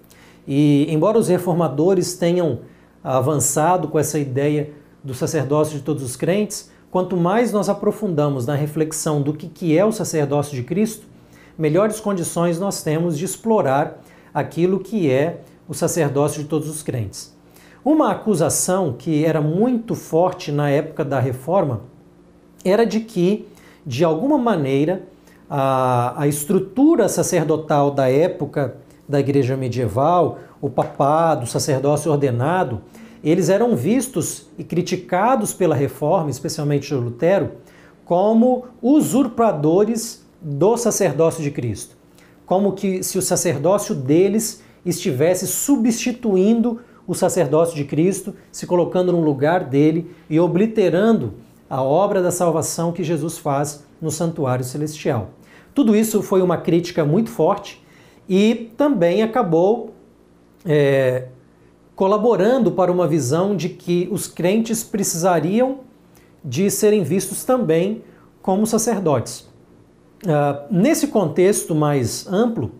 E 0.47 0.87
embora 0.90 1.19
os 1.19 1.28
reformadores 1.28 2.14
tenham 2.14 2.61
avançado 3.02 3.88
com 3.88 3.99
essa 3.99 4.19
ideia 4.19 4.71
do 5.02 5.14
sacerdócio 5.14 5.76
de 5.76 5.83
todos 5.83 6.02
os 6.02 6.16
crentes, 6.16 6.71
quanto 6.90 7.16
mais 7.16 7.52
nós 7.52 7.69
aprofundamos 7.69 8.47
na 8.47 8.54
reflexão 8.54 9.21
do 9.21 9.33
que 9.35 9.76
é 9.76 9.85
o 9.85 9.93
sacerdócio 9.93 10.54
de 10.54 10.62
Cristo, 10.62 11.07
melhores 11.59 12.00
condições 12.00 12.59
nós 12.59 12.83
temos 12.83 13.19
de 13.19 13.25
explorar 13.25 14.00
aquilo 14.33 14.81
que 14.81 15.11
é 15.11 15.40
o 15.69 15.75
sacerdócio 15.75 16.43
de 16.43 16.49
todos 16.49 16.69
os 16.69 16.83
crentes. 16.83 17.33
Uma 17.84 18.12
acusação 18.12 18.94
que 18.96 19.24
era 19.24 19.40
muito 19.40 19.94
forte 19.94 20.50
na 20.50 20.70
época 20.70 21.04
da 21.04 21.20
reforma 21.20 21.82
era 22.64 22.86
de 22.86 23.00
que 23.00 23.46
de 23.86 24.04
alguma 24.04 24.38
maneira, 24.38 25.02
a, 25.48 26.22
a 26.22 26.26
estrutura 26.26 27.08
sacerdotal 27.08 27.90
da 27.90 28.10
época 28.10 28.76
da 29.06 29.20
igreja 29.20 29.56
medieval, 29.56 30.38
o 30.60 30.70
papado, 30.70 31.44
o 31.44 31.46
sacerdócio 31.46 32.10
ordenado, 32.10 32.80
eles 33.22 33.48
eram 33.48 33.76
vistos 33.76 34.46
e 34.58 34.64
criticados 34.64 35.52
pela 35.52 35.74
reforma, 35.74 36.30
especialmente 36.30 36.88
de 36.88 36.94
Lutero, 36.94 37.52
como 38.04 38.66
usurpadores 38.82 40.24
do 40.40 40.76
sacerdócio 40.76 41.42
de 41.42 41.50
Cristo. 41.50 41.96
Como 42.46 42.72
que 42.72 43.02
se 43.02 43.18
o 43.18 43.22
sacerdócio 43.22 43.94
deles 43.94 44.62
estivesse 44.84 45.46
substituindo 45.46 46.80
o 47.06 47.14
sacerdócio 47.14 47.76
de 47.76 47.84
Cristo, 47.84 48.34
se 48.50 48.66
colocando 48.66 49.12
no 49.12 49.20
lugar 49.20 49.64
dele 49.64 50.11
e 50.28 50.40
obliterando 50.40 51.34
a 51.68 51.82
obra 51.82 52.23
da 52.23 52.30
salvação 52.30 52.92
que 52.92 53.02
Jesus 53.02 53.38
faz 53.38 53.84
no 54.00 54.11
santuário 54.11 54.64
celestial. 54.64 55.30
Tudo 55.75 55.96
isso 55.96 56.23
foi 56.23 56.40
uma 56.40 56.56
crítica 56.56 57.04
muito 57.04 57.30
forte 57.30 57.84
e 58.28 58.73
também 58.76 59.23
acabou 59.23 59.92
é, 60.64 61.28
colaborando 61.94 62.73
para 62.73 62.90
uma 62.90 63.06
visão 63.06 63.56
de 63.56 63.68
que 63.68 64.08
os 64.11 64.26
crentes 64.26 64.82
precisariam 64.82 65.80
de 66.44 66.70
serem 66.70 67.02
vistos 67.02 67.44
também 67.44 68.02
como 68.42 68.66
sacerdotes. 68.66 69.49
Uh, 70.23 70.64
nesse 70.70 71.08
contexto 71.08 71.75
mais 71.75 72.26
amplo, 72.26 72.73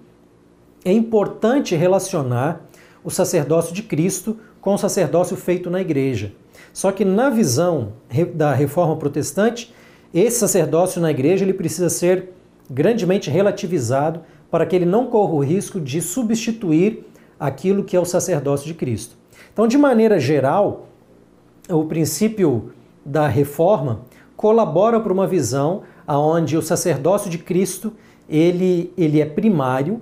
é 0.85 0.93
importante 0.93 1.75
relacionar 1.75 2.64
o 3.05 3.11
sacerdócio 3.11 3.75
de 3.75 3.83
Cristo 3.83 4.39
com 4.61 4.75
o 4.75 4.79
sacerdócio 4.79 5.37
feito 5.37 5.71
na 5.71 5.81
igreja. 5.81 6.33
Só 6.73 6.91
que 6.91 7.05
na 7.05 7.31
visão 7.31 7.93
da 8.35 8.53
reforma 8.53 8.97
protestante, 8.97 9.73
esse 10.13 10.39
sacerdócio 10.39 11.01
na 11.01 11.11
igreja 11.11 11.45
ele 11.45 11.53
precisa 11.53 11.91
ser 11.91 12.31
grandemente 12.69 13.31
relativizado 13.31 14.21
para 14.51 14.65
que 14.65 14.75
ele 14.75 14.87
não 14.87 15.07
corra 15.07 15.35
o 15.35 15.45
risco 15.45 15.81
de 15.81 16.01
substituir 16.01 17.07
aquilo 17.39 17.85
que 17.85 17.97
é 17.97 18.01
o 18.01 18.05
sacerdócio 18.05 18.67
de 18.67 18.75
Cristo. 18.75 19.17
Então, 19.53 19.67
de 19.67 19.77
maneira 19.77 20.19
geral, 20.19 20.87
o 21.69 21.85
princípio 21.85 22.73
da 23.05 23.29
reforma 23.29 24.03
colabora 24.37 24.99
para 24.99 25.13
uma 25.13 25.27
visão 25.27 25.83
aonde 26.07 26.57
o 26.57 26.63
sacerdócio 26.63 27.31
de 27.31 27.39
Cristo 27.39 27.93
ele, 28.29 28.93
ele 28.97 29.21
é 29.21 29.27
primário 29.27 30.01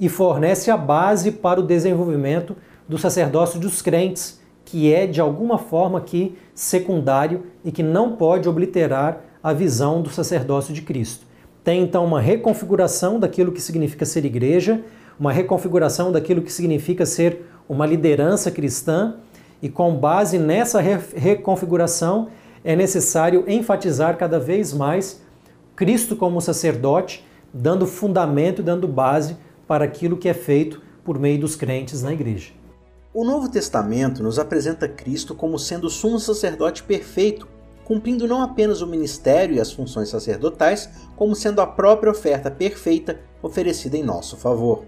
e 0.00 0.08
fornece 0.08 0.70
a 0.70 0.76
base 0.78 1.30
para 1.30 1.60
o 1.60 1.62
desenvolvimento 1.62 2.56
do 2.88 2.96
sacerdócio 2.96 3.60
dos 3.60 3.82
crentes, 3.82 4.40
que 4.64 4.92
é 4.92 5.06
de 5.06 5.20
alguma 5.20 5.58
forma 5.58 5.98
aqui 5.98 6.36
secundário 6.54 7.42
e 7.62 7.70
que 7.70 7.82
não 7.82 8.16
pode 8.16 8.48
obliterar 8.48 9.20
a 9.42 9.52
visão 9.52 10.00
do 10.00 10.08
sacerdócio 10.08 10.72
de 10.72 10.80
Cristo. 10.80 11.26
Tem 11.62 11.82
então 11.82 12.04
uma 12.04 12.20
reconfiguração 12.20 13.20
daquilo 13.20 13.52
que 13.52 13.60
significa 13.60 14.06
ser 14.06 14.24
igreja, 14.24 14.80
uma 15.18 15.32
reconfiguração 15.32 16.10
daquilo 16.10 16.40
que 16.40 16.52
significa 16.52 17.04
ser 17.04 17.44
uma 17.68 17.84
liderança 17.84 18.50
cristã, 18.50 19.16
e 19.62 19.68
com 19.68 19.94
base 19.94 20.38
nessa 20.38 20.80
re 20.80 20.98
reconfiguração 21.14 22.28
é 22.64 22.74
necessário 22.74 23.44
enfatizar 23.46 24.16
cada 24.16 24.40
vez 24.40 24.72
mais 24.72 25.20
Cristo 25.76 26.16
como 26.16 26.40
sacerdote, 26.40 27.26
dando 27.52 27.86
fundamento 27.86 28.60
e 28.60 28.64
dando 28.64 28.88
base 28.88 29.36
para 29.70 29.84
aquilo 29.84 30.16
que 30.16 30.28
é 30.28 30.34
feito 30.34 30.82
por 31.04 31.16
meio 31.16 31.38
dos 31.38 31.54
crentes 31.54 32.02
na 32.02 32.12
igreja. 32.12 32.50
O 33.14 33.24
Novo 33.24 33.48
Testamento 33.48 34.20
nos 34.20 34.36
apresenta 34.36 34.88
Cristo 34.88 35.32
como 35.32 35.60
sendo 35.60 35.86
o 35.86 35.90
sumo 35.90 36.18
sacerdote 36.18 36.82
perfeito, 36.82 37.46
cumprindo 37.84 38.26
não 38.26 38.42
apenas 38.42 38.82
o 38.82 38.86
ministério 38.88 39.54
e 39.54 39.60
as 39.60 39.70
funções 39.70 40.08
sacerdotais, 40.08 40.90
como 41.14 41.36
sendo 41.36 41.60
a 41.60 41.68
própria 41.68 42.10
oferta 42.10 42.50
perfeita 42.50 43.20
oferecida 43.40 43.96
em 43.96 44.02
nosso 44.02 44.36
favor. 44.36 44.82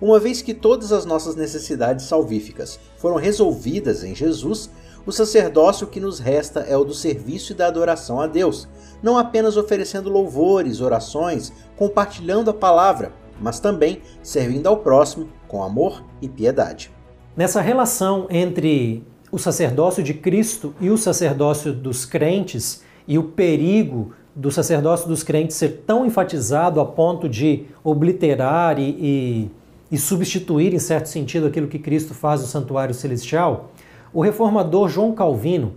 Uma 0.00 0.18
vez 0.18 0.40
que 0.40 0.54
todas 0.54 0.90
as 0.90 1.04
nossas 1.04 1.36
necessidades 1.36 2.06
salvíficas 2.06 2.80
foram 2.96 3.16
resolvidas 3.16 4.02
em 4.04 4.14
Jesus, 4.14 4.70
o 5.04 5.12
sacerdócio 5.12 5.86
que 5.86 6.00
nos 6.00 6.18
resta 6.18 6.60
é 6.60 6.74
o 6.74 6.84
do 6.84 6.94
serviço 6.94 7.52
e 7.52 7.54
da 7.54 7.66
adoração 7.66 8.22
a 8.22 8.26
Deus, 8.26 8.66
não 9.02 9.18
apenas 9.18 9.58
oferecendo 9.58 10.08
louvores, 10.08 10.80
orações, 10.80 11.52
compartilhando 11.76 12.48
a 12.48 12.54
palavra, 12.54 13.12
mas 13.40 13.60
também 13.60 14.00
servindo 14.22 14.66
ao 14.66 14.78
próximo 14.78 15.28
com 15.48 15.62
amor 15.62 16.04
e 16.20 16.28
piedade. 16.28 16.90
Nessa 17.36 17.60
relação 17.60 18.26
entre 18.30 19.02
o 19.30 19.38
sacerdócio 19.38 20.02
de 20.02 20.14
Cristo 20.14 20.74
e 20.80 20.90
o 20.90 20.96
sacerdócio 20.96 21.72
dos 21.72 22.04
crentes 22.04 22.82
e 23.06 23.18
o 23.18 23.24
perigo 23.24 24.12
do 24.34 24.50
sacerdócio 24.50 25.08
dos 25.08 25.22
crentes 25.22 25.56
ser 25.56 25.82
tão 25.86 26.04
enfatizado 26.04 26.80
a 26.80 26.84
ponto 26.84 27.28
de 27.28 27.66
obliterar 27.82 28.78
e, 28.78 28.90
e, 28.90 29.50
e 29.90 29.98
substituir, 29.98 30.74
em 30.74 30.78
certo 30.78 31.06
sentido, 31.06 31.46
aquilo 31.46 31.68
que 31.68 31.78
Cristo 31.78 32.14
faz 32.14 32.40
no 32.40 32.46
santuário 32.46 32.94
celestial, 32.94 33.72
o 34.12 34.20
reformador 34.20 34.88
João 34.88 35.12
Calvino 35.12 35.74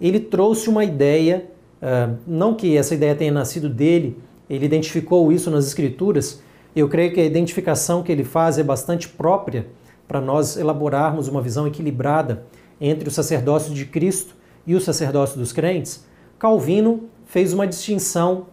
ele 0.00 0.20
trouxe 0.20 0.68
uma 0.68 0.84
ideia, 0.84 1.46
uh, 1.80 2.16
não 2.26 2.54
que 2.54 2.76
essa 2.76 2.94
ideia 2.94 3.14
tenha 3.14 3.32
nascido 3.32 3.68
dele, 3.68 4.18
ele 4.50 4.66
identificou 4.66 5.32
isso 5.32 5.50
nas 5.50 5.66
Escrituras, 5.66 6.42
eu 6.80 6.88
creio 6.88 7.12
que 7.12 7.20
a 7.20 7.24
identificação 7.24 8.02
que 8.02 8.10
ele 8.10 8.24
faz 8.24 8.58
é 8.58 8.62
bastante 8.62 9.08
própria 9.08 9.66
para 10.08 10.20
nós 10.20 10.56
elaborarmos 10.56 11.28
uma 11.28 11.40
visão 11.40 11.66
equilibrada 11.66 12.44
entre 12.80 13.08
o 13.08 13.12
sacerdócio 13.12 13.72
de 13.72 13.84
Cristo 13.84 14.34
e 14.66 14.74
o 14.74 14.80
sacerdócio 14.80 15.38
dos 15.38 15.52
crentes. 15.52 16.04
Calvino 16.38 17.04
fez 17.26 17.52
uma 17.52 17.66
distinção 17.66 18.46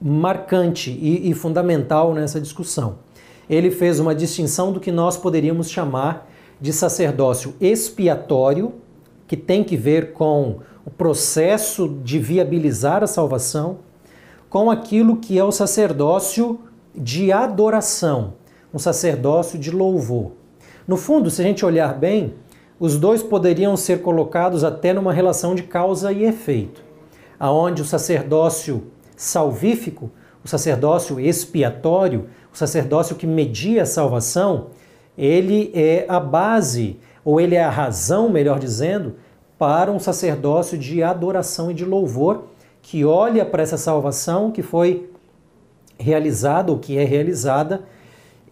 marcante 0.00 0.90
e, 0.90 1.30
e 1.30 1.34
fundamental 1.34 2.14
nessa 2.14 2.40
discussão. 2.40 2.98
Ele 3.48 3.70
fez 3.70 4.00
uma 4.00 4.14
distinção 4.14 4.72
do 4.72 4.80
que 4.80 4.90
nós 4.92 5.16
poderíamos 5.16 5.68
chamar 5.68 6.30
de 6.60 6.72
sacerdócio 6.72 7.54
expiatório, 7.60 8.72
que 9.26 9.36
tem 9.36 9.64
que 9.64 9.76
ver 9.76 10.12
com 10.12 10.60
o 10.84 10.90
processo 10.90 11.88
de 12.02 12.18
viabilizar 12.18 13.02
a 13.02 13.06
salvação, 13.06 13.78
com 14.48 14.70
aquilo 14.70 15.16
que 15.16 15.38
é 15.38 15.44
o 15.44 15.50
sacerdócio 15.50 16.60
de 16.94 17.32
adoração, 17.32 18.34
um 18.72 18.78
sacerdócio 18.78 19.58
de 19.58 19.70
louvor. 19.70 20.32
No 20.86 20.96
fundo, 20.96 21.30
se 21.30 21.42
a 21.42 21.44
gente 21.44 21.64
olhar 21.64 21.94
bem, 21.94 22.34
os 22.78 22.98
dois 22.98 23.22
poderiam 23.22 23.76
ser 23.76 24.02
colocados 24.02 24.64
até 24.64 24.92
numa 24.92 25.12
relação 25.12 25.54
de 25.54 25.62
causa 25.62 26.12
e 26.12 26.24
efeito, 26.24 26.82
aonde 27.38 27.82
o 27.82 27.84
sacerdócio 27.84 28.84
salvífico, 29.16 30.10
o 30.44 30.48
sacerdócio 30.48 31.18
expiatório, 31.18 32.28
o 32.52 32.56
sacerdócio 32.56 33.16
que 33.16 33.26
media 33.26 33.82
a 33.82 33.86
salvação, 33.86 34.68
ele 35.16 35.70
é 35.74 36.04
a 36.08 36.20
base, 36.20 36.98
ou 37.24 37.40
ele 37.40 37.54
é 37.54 37.64
a 37.64 37.70
razão, 37.70 38.28
melhor 38.28 38.58
dizendo, 38.58 39.14
para 39.58 39.90
um 39.90 39.98
sacerdócio 39.98 40.76
de 40.76 41.02
adoração 41.02 41.70
e 41.70 41.74
de 41.74 41.84
louvor 41.84 42.44
que 42.82 43.04
olha 43.04 43.46
para 43.46 43.62
essa 43.62 43.78
salvação 43.78 44.50
que 44.50 44.62
foi 44.62 45.08
realizada 45.98 46.72
ou 46.72 46.78
que 46.78 46.98
é 46.98 47.04
realizada 47.04 47.84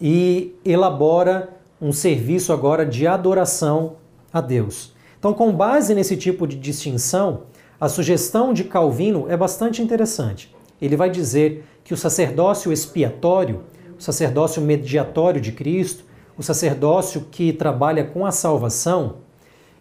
e 0.00 0.54
elabora 0.64 1.50
um 1.80 1.92
serviço 1.92 2.52
agora 2.52 2.87
de 2.87 3.06
adoração 3.06 3.96
a 4.32 4.40
Deus. 4.40 4.92
Então, 5.18 5.32
com 5.32 5.52
base 5.52 5.94
nesse 5.94 6.16
tipo 6.16 6.46
de 6.46 6.56
distinção, 6.56 7.42
a 7.80 7.88
sugestão 7.88 8.52
de 8.52 8.64
Calvino 8.64 9.26
é 9.28 9.37
bastante 9.37 9.82
interessante. 9.82 10.54
Ele 10.80 10.96
vai 10.96 11.11
dizer 11.11 11.64
que 11.84 11.94
o 11.94 11.96
sacerdócio 11.96 12.72
expiatório, 12.72 13.62
o 13.99 14.02
sacerdócio 14.02 14.62
mediatório 14.62 15.40
de 15.40 15.52
Cristo, 15.52 16.04
o 16.37 16.42
sacerdócio 16.42 17.26
que 17.30 17.52
trabalha 17.52 18.04
com 18.04 18.25
a 18.25 18.32
salvação, 18.32 19.16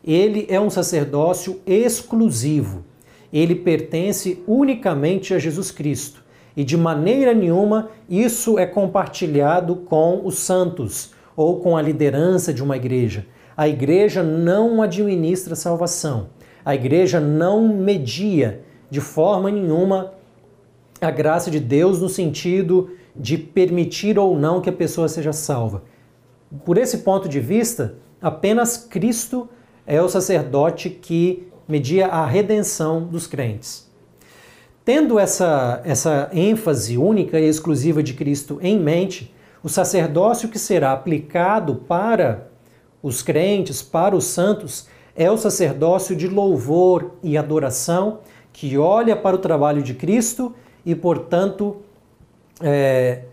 ele 0.04 0.46
é 0.50 0.60
um 0.60 0.70
sacerdócio 0.70 1.60
exclusivo. 1.66 2.84
Ele 3.32 3.56
pertence 3.56 4.44
unicamente 4.48 5.34
a 5.34 5.40
Jesus 5.40 5.72
Cristo 5.72 6.21
e 6.56 6.64
de 6.64 6.76
maneira 6.76 7.34
nenhuma 7.34 7.90
isso 8.10 8.60
é 8.60 8.66
compartilhado 8.66 9.76
com 9.76 10.22
os 10.26 10.40
santos 10.40 11.14
ou 11.36 11.60
com 11.60 11.78
a 11.78 11.82
liderança 11.82 12.54
de 12.54 12.62
uma 12.62 12.76
igreja. 12.76 13.26
A 13.56 13.68
igreja 13.68 14.24
não 14.24 14.82
administra 14.82 15.56
salvação. 15.56 16.30
A 16.64 16.76
igreja 16.76 17.20
não 17.20 17.68
media 17.68 18.62
de 18.90 19.00
forma 19.00 19.50
nenhuma 19.50 20.14
a 21.00 21.10
graça 21.10 21.50
de 21.50 21.60
Deus 21.60 22.00
no 22.00 22.10
sentido 22.10 22.92
de 23.16 23.38
permitir 23.38 24.20
ou 24.20 24.38
não 24.38 24.62
que 24.62 24.70
a 24.70 24.74
pessoa 24.74 25.08
seja 25.08 25.34
salva. 25.34 25.84
Por 26.66 26.78
esse 26.78 27.00
ponto 27.00 27.28
de 27.28 27.40
vista, 27.40 27.96
apenas 28.22 28.78
Cristo 28.78 29.50
é 29.86 30.02
o 30.02 30.10
sacerdote 30.10 30.90
que 30.90 31.48
media 31.68 32.08
a 32.08 32.26
redenção 32.26 33.06
dos 33.06 33.26
crentes. 33.26 33.91
Tendo 34.84 35.20
essa, 35.20 35.82
essa 35.86 36.30
ênfase 36.34 36.98
única 36.98 37.40
e 37.40 37.48
exclusiva 37.48 38.02
de 38.02 38.14
Cristo 38.14 38.58
em 38.62 38.80
mente, 38.80 39.34
o 39.64 39.70
sacerdócio 39.70 40.50
que 40.50 40.58
será 40.58 40.92
aplicado 40.92 41.76
para 41.76 42.48
os 43.04 43.22
crentes, 43.22 43.82
para 43.82 44.16
os 44.16 44.26
santos, 44.26 44.88
é 45.16 45.30
o 45.30 45.38
sacerdócio 45.38 46.16
de 46.16 46.28
louvor 46.28 47.12
e 47.22 47.38
adoração 47.38 48.20
que 48.52 48.78
olha 48.78 49.16
para 49.16 49.36
o 49.36 49.40
trabalho 49.40 49.84
de 49.84 49.94
Cristo 49.94 50.54
e, 50.86 50.96
portanto, 50.96 51.78
é, 52.60 53.26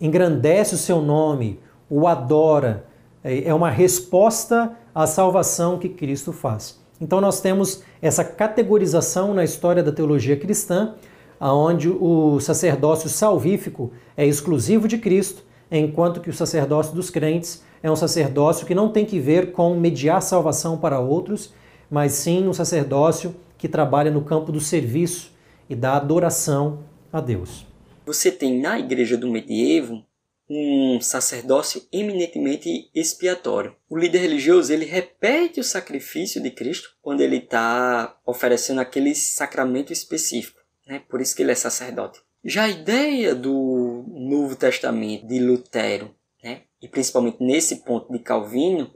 engrandece 0.00 0.74
o 0.74 0.78
seu 0.78 1.02
nome, 1.02 1.58
o 1.90 2.06
adora. 2.06 2.86
É, 3.24 3.48
é 3.48 3.54
uma 3.54 3.70
resposta 3.70 4.72
à 4.94 5.06
salvação 5.06 5.78
que 5.78 5.88
Cristo 5.88 6.32
faz. 6.32 6.80
Então 7.00 7.20
nós 7.20 7.40
temos 7.40 7.82
essa 8.00 8.24
categorização 8.24 9.34
na 9.34 9.44
história 9.44 9.82
da 9.82 9.92
teologia 9.92 10.36
cristã, 10.36 10.94
aonde 11.38 11.88
o 11.88 12.40
sacerdócio 12.40 13.08
salvífico 13.08 13.92
é 14.16 14.26
exclusivo 14.26 14.88
de 14.88 14.98
Cristo, 14.98 15.42
enquanto 15.70 16.20
que 16.20 16.30
o 16.30 16.34
sacerdócio 16.34 16.94
dos 16.94 17.10
crentes 17.10 17.62
é 17.82 17.90
um 17.90 17.96
sacerdócio 17.96 18.66
que 18.66 18.74
não 18.74 18.88
tem 18.88 19.04
que 19.04 19.18
ver 19.18 19.52
com 19.52 19.74
mediar 19.74 20.22
salvação 20.22 20.78
para 20.78 20.98
outros, 20.98 21.52
mas 21.90 22.12
sim 22.12 22.48
um 22.48 22.52
sacerdócio 22.52 23.34
que 23.58 23.68
trabalha 23.68 24.10
no 24.10 24.22
campo 24.22 24.50
do 24.50 24.60
serviço 24.60 25.32
e 25.68 25.74
da 25.74 25.96
adoração 25.96 26.80
a 27.12 27.20
Deus. 27.20 27.66
Você 28.06 28.30
tem 28.30 28.60
na 28.60 28.78
igreja 28.78 29.16
do 29.16 29.28
medievo 29.28 30.02
um 30.48 31.00
sacerdócio 31.00 31.86
eminentemente 31.92 32.90
expiatório. 32.94 33.74
O 33.88 33.96
líder 33.96 34.18
religioso 34.18 34.72
ele 34.72 34.84
repete 34.84 35.58
o 35.58 35.64
sacrifício 35.64 36.40
de 36.40 36.50
Cristo 36.50 36.90
quando 37.02 37.20
ele 37.20 37.38
está 37.38 38.16
oferecendo 38.24 38.80
aquele 38.80 39.14
sacramento 39.14 39.92
específico. 39.92 40.60
Né? 40.86 41.02
Por 41.08 41.20
isso 41.20 41.34
que 41.34 41.42
ele 41.42 41.52
é 41.52 41.56
sacerdote. 41.56 42.20
Já 42.44 42.64
a 42.64 42.68
ideia 42.68 43.34
do 43.34 44.04
Novo 44.06 44.54
Testamento 44.54 45.26
de 45.26 45.40
Lutero, 45.40 46.14
né? 46.42 46.62
e 46.80 46.86
principalmente 46.86 47.42
nesse 47.42 47.84
ponto 47.84 48.12
de 48.12 48.20
Calvino, 48.20 48.92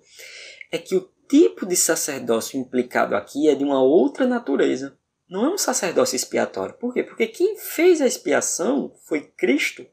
é 0.71 0.79
que 0.79 0.95
o 0.95 1.11
tipo 1.29 1.67
de 1.67 1.75
sacerdócio 1.75 2.61
implicado 2.61 3.17
aqui 3.17 3.49
é 3.49 3.55
de 3.57 3.65
uma 3.65 3.83
outra 3.83 4.25
natureza. 4.25 4.97
Não 5.29 5.45
é 5.45 5.49
um 5.49 5.59
sacerdócio 5.59 6.15
expiatório. 6.15 6.75
Por 6.75 6.95
quê? 6.95 7.03
Porque 7.03 7.27
quem 7.27 7.57
fez 7.57 8.01
a 8.01 8.07
expiação 8.07 8.93
foi 9.05 9.21
Cristo 9.21 9.85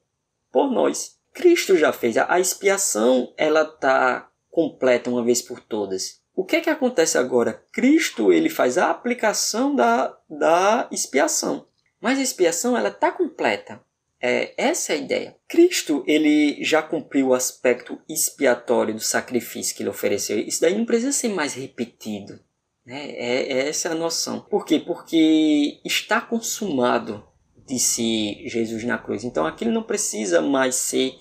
por 0.52 0.72
nós. 0.72 1.16
Cristo 1.38 1.77
já 1.77 1.94
fez. 1.94 2.17
A 2.17 2.39
expiação 2.39 3.32
ela 3.38 3.62
está 3.62 4.27
completa 4.50 5.08
uma 5.08 5.24
vez 5.24 5.39
por 5.39 5.60
todas. 5.60 6.20
O 6.36 6.44
que 6.44 6.56
é 6.56 6.62
que 6.62 6.70
acontece 6.70 7.15
agora? 7.15 7.63
Cristo 7.72 8.34
ele 8.34 8.50
faz 8.50 8.75
a 8.75 8.89
aplicação 8.89 9.75
da, 9.75 10.17
da 10.27 10.88
expiação. 10.91 11.67
Mas 12.01 12.17
a 12.17 12.24
expiação 12.24 12.75
ela 12.75 12.89
está 12.89 13.12
completa. 13.12 13.79
É, 14.20 14.51
essa 14.58 14.94
é 14.94 14.96
a 14.96 15.00
ideia. 15.00 15.36
Cristo 15.48 16.03
ele 16.08 16.63
já 16.63 16.82
cumpriu 16.82 17.27
o 17.27 17.34
aspecto 17.36 18.01
expiatório 18.10 18.96
do 18.96 19.00
sacrifício 19.00 19.75
que 19.75 19.84
ele 19.84 19.91
ofereceu. 19.91 20.39
Isso 20.39 20.62
daí 20.62 20.75
não 20.75 20.86
precisa 20.86 21.12
ser 21.12 21.29
mais 21.29 21.53
repetido. 21.53 22.39
Né? 22.84 23.12
É, 23.12 23.53
é 23.53 23.70
essa 23.70 23.89
a 23.91 23.96
noção. 23.96 24.39
Por 24.39 24.65
quê? 24.65 24.79
Porque 24.79 25.79
está 25.86 26.20
consumado, 26.20 27.26
disse 27.67 28.47
Jesus 28.47 28.83
na 28.83 28.97
cruz. 28.97 29.24
Então 29.24 29.45
aquilo 29.45 29.71
não 29.71 29.83
precisa 29.83 30.41
mais 30.41 30.75
ser 30.75 31.15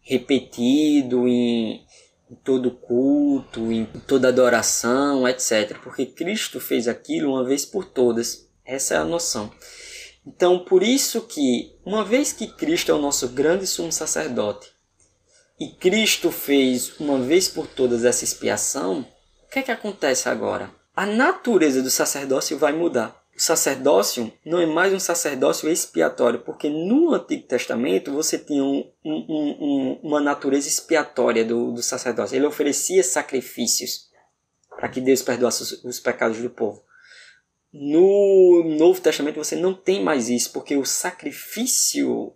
repetido 0.00 1.26
em, 1.28 1.84
em 2.30 2.34
todo 2.44 2.70
culto, 2.70 3.72
em 3.72 3.84
toda 4.06 4.28
adoração, 4.28 5.28
etc. 5.28 5.78
Porque 5.82 6.06
Cristo 6.06 6.60
fez 6.60 6.88
aquilo 6.88 7.32
uma 7.32 7.44
vez 7.44 7.64
por 7.64 7.84
todas. 7.84 8.48
Essa 8.64 8.94
é 8.94 8.96
a 8.98 9.04
noção. 9.04 9.52
Então, 10.26 10.58
por 10.58 10.82
isso 10.82 11.22
que, 11.22 11.74
uma 11.84 12.04
vez 12.04 12.32
que 12.32 12.46
Cristo 12.46 12.92
é 12.92 12.94
o 12.94 13.00
nosso 13.00 13.28
grande 13.28 13.66
sumo 13.66 13.90
sacerdote, 13.90 14.68
e 15.58 15.68
Cristo 15.72 16.30
fez 16.30 16.98
uma 17.00 17.18
vez 17.18 17.48
por 17.48 17.66
todas 17.66 18.04
essa 18.04 18.24
expiação, 18.24 19.06
o 19.44 19.50
que 19.50 19.58
é 19.58 19.62
que 19.62 19.70
acontece 19.70 20.28
agora? 20.28 20.70
A 20.94 21.06
natureza 21.06 21.82
do 21.82 21.90
sacerdócio 21.90 22.58
vai 22.58 22.72
mudar. 22.72 23.19
O 23.40 23.42
sacerdócio 23.42 24.30
não 24.44 24.60
é 24.60 24.66
mais 24.66 24.92
um 24.92 25.00
sacerdócio 25.00 25.66
expiatório, 25.70 26.40
porque 26.40 26.68
no 26.68 27.14
Antigo 27.14 27.48
Testamento 27.48 28.12
você 28.12 28.38
tinha 28.38 28.62
um, 28.62 28.86
um, 29.02 29.14
um, 29.32 30.00
uma 30.02 30.20
natureza 30.20 30.68
expiatória 30.68 31.42
do, 31.42 31.72
do 31.72 31.82
sacerdócio. 31.82 32.36
Ele 32.36 32.44
oferecia 32.44 33.02
sacrifícios 33.02 34.10
para 34.68 34.90
que 34.90 35.00
Deus 35.00 35.22
perdoasse 35.22 35.62
os, 35.62 35.84
os 35.84 35.98
pecados 35.98 36.36
do 36.36 36.50
povo. 36.50 36.84
No 37.72 38.62
Novo 38.78 39.00
Testamento 39.00 39.36
você 39.36 39.56
não 39.56 39.72
tem 39.72 40.04
mais 40.04 40.28
isso, 40.28 40.52
porque 40.52 40.76
o 40.76 40.84
sacrifício 40.84 42.34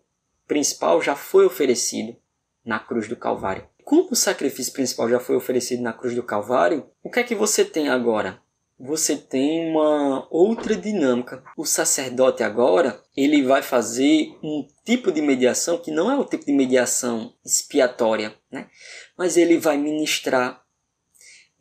principal 0.49 1.03
já 1.03 1.15
foi 1.15 1.45
oferecido 1.45 2.17
na 2.65 2.79
cruz 2.79 3.09
do 3.09 3.17
Calvário. 3.17 3.69
Como 3.85 4.09
o 4.13 4.17
sacrifício 4.17 4.73
principal 4.73 5.11
já 5.11 5.21
foi 5.21 5.37
oferecido 5.37 5.83
na 5.83 5.93
cruz 5.93 6.15
do 6.15 6.23
Calvário, 6.23 6.89
o 7.03 7.11
que 7.11 7.21
é 7.21 7.25
que 7.25 7.35
você 7.35 7.63
tem 7.63 7.91
agora? 7.91 8.43
Você 8.79 9.17
tem 9.17 9.71
uma 9.71 10.27
outra 10.31 10.75
dinâmica. 10.75 11.45
O 11.57 11.65
sacerdote 11.65 12.43
agora, 12.43 13.01
ele 13.17 13.43
vai 13.45 13.63
fazer 13.63 14.37
um 14.43 14.67
tipo 14.85 15.13
de 15.13 15.23
mediação 15.23 15.79
que 15.79 15.93
não 15.93 16.11
é 16.11 16.17
o 16.17 16.25
tipo 16.25 16.45
de 16.45 16.53
mediação 16.53 17.33
expiatória, 17.45 18.35
né? 18.51 18.69
Mas 19.17 19.37
ele 19.37 19.59
vai 19.59 19.79
ministrar, 19.79 20.61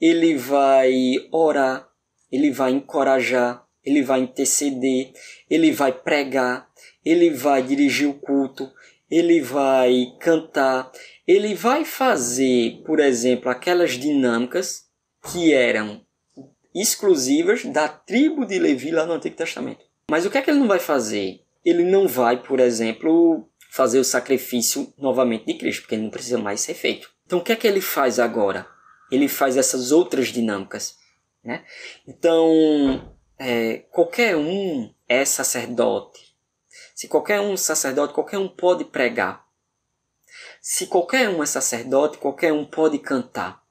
ele 0.01 0.35
vai 0.35 0.91
orar, 1.31 1.87
ele 2.31 2.49
vai 2.49 2.71
encorajar, 2.71 3.63
ele 3.83 4.01
vai 4.01 4.21
interceder, 4.21 5.13
ele 5.47 5.71
vai 5.71 5.91
pregar, 5.91 6.67
ele 7.05 7.29
vai 7.29 7.61
dirigir 7.61 8.09
o 8.09 8.15
culto, 8.15 8.71
ele 9.09 9.39
vai 9.39 10.07
cantar, 10.19 10.91
ele 11.27 11.53
vai 11.53 11.85
fazer, 11.85 12.81
por 12.83 12.99
exemplo, 12.99 13.51
aquelas 13.51 13.91
dinâmicas 13.91 14.85
que 15.31 15.53
eram 15.53 16.03
exclusivas 16.73 17.63
da 17.65 17.87
tribo 17.87 18.45
de 18.45 18.57
Levi 18.59 18.91
lá 18.91 19.05
no 19.05 19.13
Antigo 19.13 19.35
Testamento. 19.35 19.85
Mas 20.09 20.25
o 20.25 20.31
que 20.31 20.37
é 20.37 20.41
que 20.41 20.49
ele 20.49 20.59
não 20.59 20.67
vai 20.67 20.79
fazer? 20.79 21.41
Ele 21.63 21.83
não 21.83 22.07
vai, 22.07 22.41
por 22.41 22.59
exemplo, 22.59 23.47
fazer 23.71 23.99
o 23.99 24.03
sacrifício 24.03 24.93
novamente 24.97 25.45
de 25.45 25.55
Cristo, 25.55 25.81
porque 25.81 25.95
ele 25.95 26.03
não 26.03 26.11
precisa 26.11 26.37
mais 26.37 26.61
ser 26.61 26.73
feito. 26.73 27.09
Então 27.25 27.39
o 27.39 27.43
que 27.43 27.51
é 27.51 27.55
que 27.55 27.67
ele 27.67 27.81
faz 27.81 28.19
agora? 28.19 28.67
Ele 29.11 29.27
faz 29.27 29.57
essas 29.57 29.91
outras 29.91 30.27
dinâmicas. 30.27 30.97
Né? 31.43 31.63
Então, 32.07 33.15
é, 33.37 33.79
qualquer 33.91 34.35
um 34.35 34.93
é 35.07 35.25
sacerdote. 35.25 36.33
Se 36.95 37.07
qualquer 37.07 37.41
um 37.41 37.53
é 37.53 37.57
sacerdote, 37.57 38.13
qualquer 38.13 38.37
um 38.37 38.47
pode 38.47 38.85
pregar. 38.85 39.45
Se 40.61 40.87
qualquer 40.87 41.29
um 41.29 41.43
é 41.43 41.45
sacerdote, 41.45 42.17
qualquer 42.17 42.53
um 42.53 42.65
pode 42.65 42.99
cantar. 42.99 43.62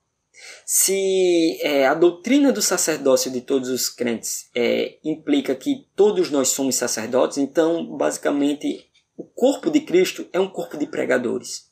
Se 0.66 1.58
é, 1.62 1.86
a 1.86 1.94
doutrina 1.94 2.52
do 2.52 2.62
sacerdócio 2.62 3.30
de 3.30 3.40
todos 3.40 3.68
os 3.68 3.88
crentes 3.88 4.48
é, 4.54 4.98
implica 5.04 5.54
que 5.54 5.86
todos 5.94 6.30
nós 6.30 6.48
somos 6.48 6.76
sacerdotes, 6.76 7.38
então, 7.38 7.96
basicamente, 7.96 8.86
o 9.16 9.24
corpo 9.24 9.70
de 9.70 9.80
Cristo 9.80 10.26
é 10.32 10.40
um 10.40 10.48
corpo 10.48 10.76
de 10.76 10.86
pregadores. 10.86 11.70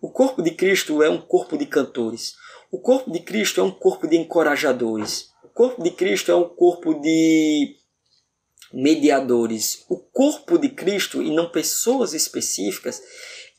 O 0.00 0.10
corpo 0.10 0.42
de 0.42 0.50
Cristo 0.50 1.02
é 1.02 1.08
um 1.08 1.20
corpo 1.20 1.56
de 1.56 1.66
cantores. 1.66 2.34
O 2.70 2.78
corpo 2.78 3.10
de 3.10 3.20
Cristo 3.20 3.60
é 3.60 3.64
um 3.64 3.70
corpo 3.70 4.08
de 4.08 4.16
encorajadores 4.16 5.32
corpo 5.54 5.82
de 5.82 5.90
Cristo 5.90 6.30
é 6.30 6.34
um 6.34 6.48
corpo 6.48 6.94
de 6.94 7.76
mediadores. 8.72 9.84
O 9.88 9.98
corpo 9.98 10.58
de 10.58 10.70
Cristo, 10.70 11.22
e 11.22 11.30
não 11.30 11.50
pessoas 11.50 12.14
específicas, 12.14 13.00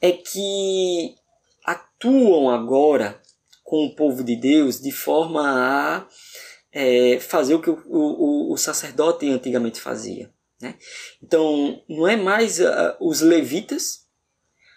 é 0.02 0.12
que 0.12 1.16
atuam 1.66 2.50
agora 2.50 3.22
com 3.63 3.86
o 3.86 3.95
povo 3.95 4.23
de 4.23 4.36
Deus 4.36 4.80
de 4.80 4.91
forma 4.91 5.41
a 5.41 6.08
é, 6.71 7.19
fazer 7.19 7.56
o 7.56 7.62
que 7.62 7.69
o, 7.69 7.82
o, 7.88 8.54
o, 8.54 8.58
sacerdote 8.58 9.30
antigamente 9.30 9.80
fazia. 9.80 10.32
Né? 10.62 10.76
Então, 11.21 11.82
não 11.88 12.08
é 12.08 12.15
mais 12.15 12.60
uh, 12.60 12.95
os 12.99 13.21
levitas, 13.21 14.04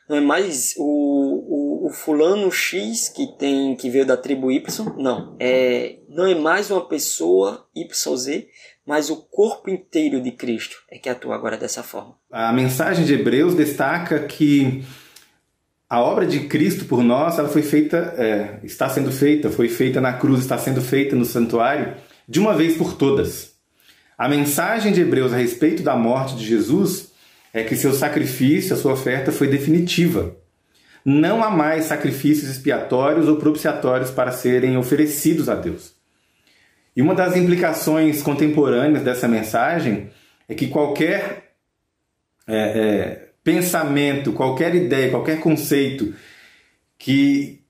não 0.09 0.17
é 0.17 0.21
mais 0.21 0.75
o, 0.77 1.87
o 1.87 1.91
fulano 1.91 2.51
X 2.51 3.09
que 3.09 3.27
tem 3.39 3.75
que 3.77 3.89
veio 3.89 4.05
da 4.05 4.17
tribo 4.17 4.51
Y, 4.51 4.95
não. 4.97 5.37
É, 5.41 5.99
não 6.09 6.27
é 6.27 6.35
mais 6.35 6.71
uma 6.71 6.87
pessoa 6.87 7.69
YZ, 7.75 8.47
mas 8.85 9.11
o 9.11 9.17
corpo 9.17 9.71
inteiro 9.71 10.21
de 10.21 10.31
Cristo 10.33 10.77
é 10.91 10.99
que 10.99 11.09
atua 11.09 11.35
agora 11.35 11.57
dessa 11.57 11.83
forma. 11.83 12.17
A 12.31 12.53
mensagem 12.53 13.05
de 13.05 13.15
Hebreus 13.15 13.55
destaca 13.55 14.27
que 14.27 14.85
a 15.89 16.01
obra 16.01 16.27
de 16.27 16.41
Cristo 16.41 16.85
por 16.85 17.03
nós, 17.03 17.39
ela 17.39 17.49
foi 17.49 17.63
feita, 17.63 18.15
é, 18.19 18.61
está 18.65 18.89
sendo 18.89 19.13
feita, 19.13 19.51
foi 19.51 19.69
feita 19.69 20.01
na 20.01 20.13
cruz, 20.13 20.41
está 20.41 20.59
sendo 20.59 20.81
feita 20.81 21.15
no 21.15 21.25
santuário 21.25 21.95
de 22.29 22.41
uma 22.41 22.55
vez 22.55 22.77
por 22.77 22.95
todas. 22.95 23.55
A 24.19 24.29
mensagem 24.29 24.93
de 24.93 25.01
Hebreus 25.01 25.33
a 25.33 25.37
respeito 25.37 25.83
da 25.83 25.95
morte 25.95 26.37
de 26.37 26.45
Jesus 26.45 27.13
é 27.53 27.63
que 27.63 27.77
seu 27.77 27.93
sacrifício, 27.93 28.75
a 28.75 28.79
sua 28.79 28.93
oferta 28.93 29.31
foi 29.31 29.47
definitiva 29.47 30.35
não 31.09 31.45
há 31.45 31.49
mais 31.49 31.85
sacrifícios 31.85 32.51
expiatórios 32.51 33.29
ou 33.29 33.37
propiciatórios 33.37 34.11
para 34.11 34.33
serem 34.33 34.77
oferecidos 34.77 35.49
a 35.49 35.55
Deus. 35.55 35.95
E 36.97 37.01
uma 37.01 37.15
das 37.15 37.37
implicações 37.37 38.25
contemporâneas 38.25 39.05
dessa 39.05 39.29
mensagem 39.29 40.11
é 40.49 40.55
que 40.55 40.67
qualquer 40.67 41.53
é, 42.45 42.57
é, 42.57 43.26
pensamento, 43.47 44.33
qualquer 44.33 44.75
ideia, 44.75 45.09
qualquer 45.09 45.39
conceito 45.39 46.13
que 46.99 47.61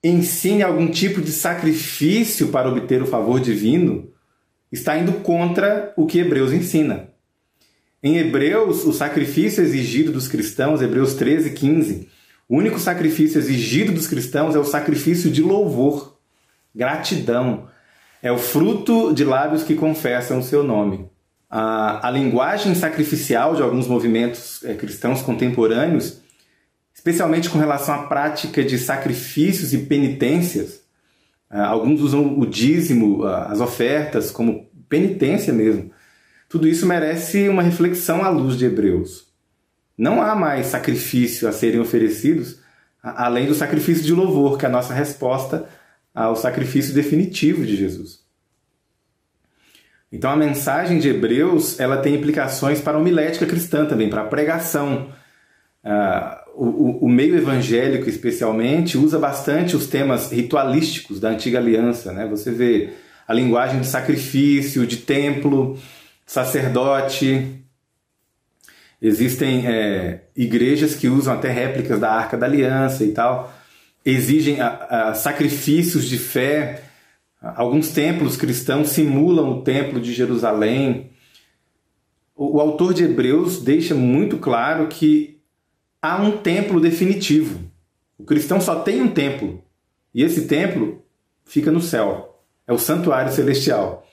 ensine 0.00 0.62
algum 0.62 0.88
tipo 0.88 1.20
de 1.20 1.32
sacrifício 1.32 2.48
para 2.48 2.68
obter 2.68 3.02
o 3.02 3.06
favor 3.06 3.40
divino 3.40 4.12
está 4.70 4.96
indo 4.96 5.14
contra 5.24 5.92
o 5.96 6.06
que 6.06 6.20
Hebreus 6.20 6.52
ensina. 6.52 7.08
Em 8.00 8.16
Hebreus, 8.16 8.84
o 8.84 8.92
sacrifício 8.92 9.60
exigido 9.60 10.12
dos 10.12 10.28
cristãos, 10.28 10.80
Hebreus 10.80 11.14
13, 11.14 11.50
15, 11.50 12.08
o 12.48 12.56
único 12.56 12.78
sacrifício 12.78 13.38
exigido 13.38 13.90
dos 13.90 14.06
cristãos 14.06 14.54
é 14.54 14.58
o 14.60 14.64
sacrifício 14.64 15.32
de 15.32 15.42
louvor, 15.42 16.16
gratidão. 16.72 17.66
É 18.22 18.30
o 18.30 18.38
fruto 18.38 19.12
de 19.12 19.24
lábios 19.24 19.64
que 19.64 19.74
confessam 19.74 20.38
o 20.38 20.44
seu 20.44 20.62
nome. 20.62 21.08
A, 21.48 22.08
a 22.08 22.10
linguagem 22.10 22.74
sacrificial 22.74 23.54
de 23.54 23.62
alguns 23.62 23.86
movimentos 23.86 24.62
é, 24.64 24.74
cristãos 24.74 25.22
contemporâneos, 25.22 26.20
especialmente 26.92 27.48
com 27.48 27.58
relação 27.58 27.94
à 27.94 28.02
prática 28.06 28.64
de 28.64 28.78
sacrifícios 28.78 29.72
e 29.72 29.78
penitências, 29.78 30.82
é, 31.50 31.60
alguns 31.60 32.00
usam 32.00 32.38
o 32.38 32.46
dízimo, 32.46 33.24
as 33.24 33.60
ofertas, 33.60 34.30
como 34.30 34.68
penitência 34.88 35.52
mesmo. 35.52 35.90
Tudo 36.48 36.68
isso 36.68 36.86
merece 36.86 37.48
uma 37.48 37.62
reflexão 37.62 38.24
à 38.24 38.28
luz 38.28 38.56
de 38.56 38.64
Hebreus. 38.64 39.26
Não 39.96 40.20
há 40.20 40.34
mais 40.34 40.66
sacrifício 40.66 41.48
a 41.48 41.52
serem 41.52 41.80
oferecidos 41.80 42.64
além 43.04 43.46
do 43.46 43.54
sacrifício 43.54 44.02
de 44.02 44.14
louvor, 44.14 44.56
que 44.56 44.64
é 44.64 44.68
a 44.68 44.72
nossa 44.72 44.94
resposta 44.94 45.68
ao 46.14 46.34
sacrifício 46.34 46.94
definitivo 46.94 47.66
de 47.66 47.76
Jesus. 47.76 48.23
Então 50.14 50.30
a 50.30 50.36
mensagem 50.36 50.98
de 50.98 51.08
Hebreus 51.08 51.78
ela 51.80 51.96
tem 51.96 52.14
implicações 52.14 52.80
para 52.80 52.96
a 52.96 53.00
homilética 53.00 53.44
cristã 53.44 53.84
também, 53.84 54.08
para 54.08 54.22
a 54.22 54.26
pregação. 54.26 55.08
Uh, 55.84 56.44
o, 56.54 57.06
o, 57.06 57.08
meio 57.08 57.36
evangélico, 57.36 58.08
especialmente, 58.08 58.96
usa 58.96 59.18
bastante 59.18 59.76
os 59.76 59.86
temas 59.86 60.30
ritualísticos 60.30 61.18
da 61.18 61.30
antiga 61.30 61.58
aliança. 61.58 62.12
Né? 62.12 62.26
Você 62.26 62.52
vê 62.52 62.90
a 63.26 63.34
linguagem 63.34 63.80
de 63.80 63.86
sacrifício, 63.86 64.86
de 64.86 64.98
templo, 64.98 65.78
sacerdote, 66.24 67.64
Existem 69.04 69.66
é, 69.66 70.22
igrejas 70.34 70.94
que 70.94 71.08
usam 71.08 71.34
até 71.34 71.50
réplicas 71.50 72.00
da 72.00 72.10
Arca 72.10 72.38
da 72.38 72.46
Aliança 72.46 73.04
e 73.04 73.12
tal, 73.12 73.54
exigem 74.02 74.62
a, 74.62 75.10
a 75.10 75.14
sacrifícios 75.14 76.06
de 76.06 76.16
fé. 76.16 76.83
Alguns 77.56 77.90
templos 77.90 78.36
cristãos 78.36 78.90
simulam 78.90 79.50
o 79.58 79.62
templo 79.62 80.00
de 80.00 80.12
Jerusalém. 80.12 81.10
O, 82.34 82.60
autor 82.60 82.94
de 82.94 83.04
Hebreus 83.04 83.60
deixa 83.60 83.94
muito 83.94 84.38
claro 84.38 84.88
que 84.88 85.40
há 86.00 86.20
um 86.20 86.38
templo 86.38 86.80
definitivo. 86.80 87.60
O 88.18 88.24
cristão 88.24 88.60
só 88.60 88.80
tem 88.80 89.02
um 89.02 89.08
templo, 89.08 89.62
e 90.14 90.22
esse 90.22 90.46
templo 90.46 91.02
fica 91.44 91.70
no 91.70 91.80
céu. 91.80 92.42
É 92.66 92.72
o 92.72 92.78
santuário 92.78 93.32
celestial. 93.32 94.06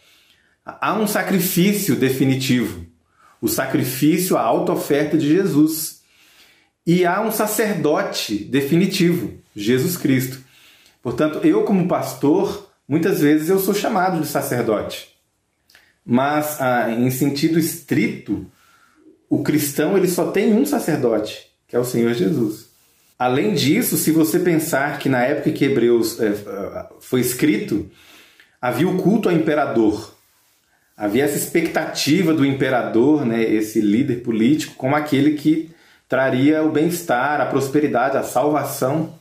Há 0.65 0.94
um 0.94 1.08
sacrifício 1.08 1.96
definitivo 1.96 2.91
o 3.41 3.48
sacrifício, 3.48 4.38
a 4.38 4.41
auto-oferta 4.41 5.17
de 5.17 5.28
Jesus. 5.28 6.02
E 6.86 7.06
há 7.06 7.22
um 7.22 7.32
sacerdote 7.32 8.38
definitivo, 8.38 9.34
Jesus 9.56 9.98
Cristo. 9.98 10.39
Portanto, 11.02 11.39
eu 11.44 11.63
como 11.63 11.88
pastor, 11.88 12.71
muitas 12.92 13.22
vezes 13.22 13.48
eu 13.48 13.58
sou 13.58 13.74
chamado 13.74 14.20
de 14.20 14.28
sacerdote. 14.28 15.16
Mas 16.06 16.60
ah, 16.60 16.92
em 16.92 17.10
sentido 17.10 17.58
estrito, 17.58 18.46
o 19.30 19.42
cristão 19.42 19.96
ele 19.96 20.10
só 20.10 20.30
tem 20.30 20.54
um 20.54 20.66
sacerdote, 20.66 21.48
que 21.70 21.74
é 21.74 21.80
o 21.80 21.86
Senhor 21.86 22.14
Jesus. 22.14 22.66
Além 23.18 23.54
disso, 23.54 23.96
se 23.96 24.12
você 24.12 24.40
pensar 24.40 25.00
que 25.00 25.08
na 25.08 25.24
época 25.24 25.54
que 25.54 25.64
Hebreus 25.64 26.20
é, 26.20 26.34
foi 27.00 27.22
escrito, 27.22 27.90
havia 28.62 28.90
o 28.90 28.98
culto 28.98 29.30
ao 29.30 29.36
imperador. 29.36 30.14
Havia 30.98 31.24
essa 31.24 31.38
expectativa 31.38 32.34
do 32.34 32.46
imperador, 32.46 33.26
né, 33.26 33.42
esse 33.42 33.80
líder 33.80 34.22
político, 34.22 34.76
como 34.76 34.98
aquele 34.98 35.36
que 35.36 35.72
traria 36.10 36.62
o 36.62 36.70
bem-estar, 36.70 37.40
a 37.40 37.46
prosperidade, 37.46 38.18
a 38.18 38.24
salvação 38.24 39.18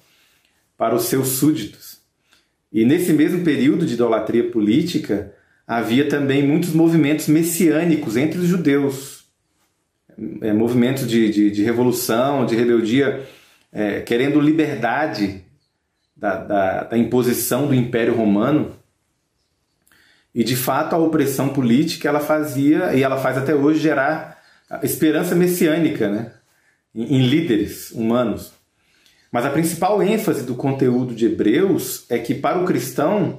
para 0.76 0.92
os 0.92 1.04
seus 1.04 1.28
súditos. 1.28 1.89
E 2.72 2.84
nesse 2.84 3.12
mesmo 3.12 3.42
período 3.42 3.84
de 3.84 3.94
idolatria 3.94 4.50
política, 4.50 5.34
havia 5.66 6.08
também 6.08 6.46
muitos 6.46 6.72
movimentos 6.72 7.26
messiânicos 7.28 8.16
entre 8.16 8.38
os 8.38 8.46
judeus. 8.46 9.24
É, 10.40 10.52
movimentos 10.52 11.06
de, 11.08 11.30
de, 11.30 11.50
de, 11.50 11.62
revolução, 11.62 12.44
de 12.44 12.54
rebeldia, 12.54 13.26
é, 13.72 14.00
querendo 14.00 14.40
liberdade 14.40 15.42
da, 16.16 16.36
da, 16.36 16.84
da 16.84 16.98
imposição 16.98 17.66
do 17.66 17.74
Império 17.74 18.14
Romano. 18.14 18.76
E 20.34 20.44
de 20.44 20.54
fato 20.54 20.94
a 20.94 20.98
opressão 20.98 21.48
política 21.48 22.08
ela 22.08 22.20
fazia 22.20 22.94
e 22.94 23.02
ela 23.02 23.16
faz 23.16 23.36
até 23.36 23.54
hoje 23.54 23.80
gerar 23.80 24.38
esperança 24.82 25.34
messiânica, 25.34 26.08
né? 26.08 26.32
em 26.94 27.26
líderes 27.26 27.90
humanos. 27.92 28.52
Mas 29.30 29.46
a 29.46 29.50
principal 29.50 30.02
ênfase 30.02 30.44
do 30.44 30.54
conteúdo 30.54 31.14
de 31.14 31.26
Hebreus 31.26 32.04
é 32.08 32.18
que 32.18 32.34
para 32.34 32.58
o 32.58 32.64
cristão 32.64 33.38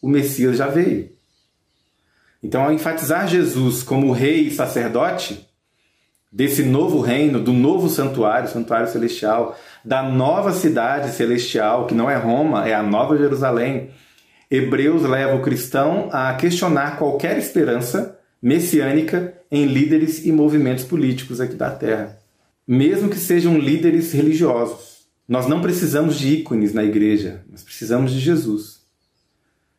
o 0.00 0.08
Messias 0.08 0.56
já 0.56 0.68
veio. 0.68 1.10
Então, 2.42 2.64
ao 2.64 2.72
enfatizar 2.72 3.28
Jesus 3.28 3.82
como 3.82 4.12
rei 4.12 4.48
e 4.48 4.50
sacerdote 4.50 5.48
desse 6.30 6.62
novo 6.62 7.00
reino, 7.00 7.38
do 7.38 7.52
novo 7.52 7.88
santuário, 7.88 8.48
santuário 8.48 8.88
celestial, 8.88 9.56
da 9.84 10.02
nova 10.02 10.52
cidade 10.52 11.12
celestial, 11.12 11.86
que 11.86 11.94
não 11.94 12.10
é 12.10 12.16
Roma, 12.16 12.66
é 12.66 12.74
a 12.74 12.82
nova 12.82 13.16
Jerusalém, 13.16 13.90
Hebreus 14.50 15.02
leva 15.02 15.36
o 15.36 15.42
cristão 15.42 16.08
a 16.12 16.34
questionar 16.34 16.98
qualquer 16.98 17.38
esperança 17.38 18.18
messiânica 18.42 19.34
em 19.50 19.66
líderes 19.66 20.24
e 20.24 20.32
movimentos 20.32 20.84
políticos 20.84 21.40
aqui 21.40 21.54
da 21.54 21.70
Terra, 21.70 22.18
mesmo 22.66 23.08
que 23.08 23.16
sejam 23.16 23.56
líderes 23.56 24.12
religiosos. 24.12 24.91
Nós 25.32 25.46
não 25.46 25.62
precisamos 25.62 26.18
de 26.18 26.28
ícones 26.28 26.74
na 26.74 26.84
igreja, 26.84 27.42
nós 27.50 27.62
precisamos 27.62 28.12
de 28.12 28.20
Jesus. 28.20 28.82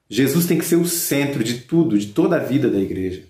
Jesus 0.10 0.48
tem 0.48 0.58
que 0.58 0.66
ser 0.66 0.78
o 0.78 0.86
centro 0.88 1.44
de 1.44 1.60
tudo, 1.60 1.96
de 1.96 2.08
toda 2.08 2.38
a 2.38 2.40
vida 2.40 2.72
da 2.72 2.80
igreja. 2.80 3.28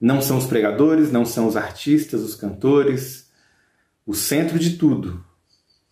Não 0.00 0.22
são 0.22 0.38
os 0.38 0.46
pregadores, 0.46 1.12
não 1.12 1.26
são 1.26 1.46
os 1.46 1.54
artistas, 1.54 2.22
os 2.22 2.34
cantores. 2.34 3.30
O 4.06 4.14
centro 4.14 4.58
de 4.58 4.78
tudo 4.78 5.22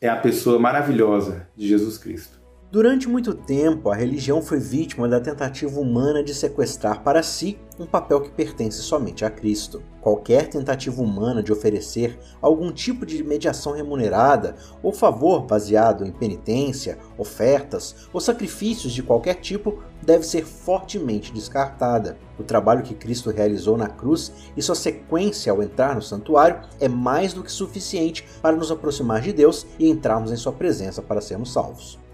é 0.01 0.09
a 0.09 0.17
pessoa 0.17 0.59
maravilhosa 0.59 1.47
de 1.55 1.69
Jesus 1.69 1.99
Cristo. 1.99 2.36
Durante 2.69 3.09
muito 3.09 3.33
tempo, 3.33 3.91
a 3.91 3.95
religião 3.95 4.43
foi 4.43 4.59
vítima 4.59 5.07
da 5.07 5.21
tentativa 5.21 5.79
humana 5.79 6.21
de 6.21 6.35
sequestrar 6.35 7.05
para 7.05 7.23
si 7.23 7.57
um 7.79 7.87
papel 7.87 8.21
que 8.21 8.31
pertence 8.31 8.83
somente 8.83 9.25
a 9.25 9.31
Cristo. 9.31 9.85
Qualquer 10.01 10.49
tentativa 10.49 11.01
humana 11.01 11.45
de 11.45 11.53
oferecer 11.53 12.19
algum 12.43 12.73
tipo 12.73 13.07
de 13.07 13.23
mediação 13.23 13.73
remunerada 13.73 14.57
ou 14.83 14.93
favor 14.93 15.43
baseado 15.43 16.05
em 16.05 16.11
penitência, 16.11 16.99
ofertas 17.17 18.09
ou 18.13 18.21
sacrifícios 18.21 18.93
de 18.93 19.03
qualquer 19.03 19.35
tipo 19.35 19.81
deve 20.03 20.27
ser 20.27 20.45
fortemente 20.45 21.33
descartada. 21.33 22.19
O 22.37 22.43
trabalho 22.43 22.83
que 22.83 22.97
Cristo 22.97 23.31
realizou 23.31 23.77
na 23.77 23.89
cruz 23.89 24.33
e 24.57 24.61
sua 24.61 24.75
sequência 24.75 25.53
ao 25.53 25.63
entrar 25.63 25.95
no 25.95 26.03
santuário 26.03 26.63
é 26.81 26.89
mais 26.89 27.33
do 27.33 27.45
que 27.45 27.53
suficiente 27.53 28.27
para 28.43 28.57
nos 28.57 28.73
aproximar 28.73 29.21
de 29.21 29.33
Deus 29.33 29.65
e 29.79 29.89
entrarmos 29.89 30.33
em 30.33 30.37
sua 30.37 30.53
presença 30.53 31.01
para 31.01 31.21
sermos 31.21 31.53
salvos. 31.53 32.05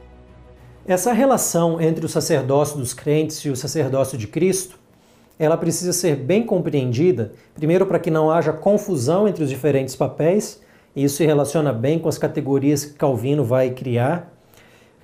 Essa 0.87 1.13
relação 1.13 1.81
entre 1.81 2.05
o 2.05 2.09
sacerdócio 2.09 2.77
dos 2.77 2.93
crentes 2.93 3.37
e 3.39 3.49
o 3.49 3.55
sacerdócio 3.55 4.19
de 4.19 4.27
Cristo, 4.27 4.81
ela 5.39 5.57
precisa 5.57 5.93
ser 5.93 6.17
bem 6.17 6.45
compreendida, 6.45 7.33
primeiro 7.55 7.87
para 7.87 8.01
que 8.01 8.11
não 8.11 8.33
haja 8.33 8.53
confusão 8.53 9.29
entre 9.29 9.45
os 9.45 9.49
diferentes 9.49 9.95
papéis, 9.95 10.61
e 10.95 11.05
isso 11.05 11.19
se 11.19 11.25
relaciona 11.25 11.73
bem 11.73 12.01
com 12.01 12.09
as 12.09 12.19
categorias 12.19 12.85
que 12.85 12.95
Calvino 12.95 13.45
vai 13.45 13.71
criar, 13.71 14.33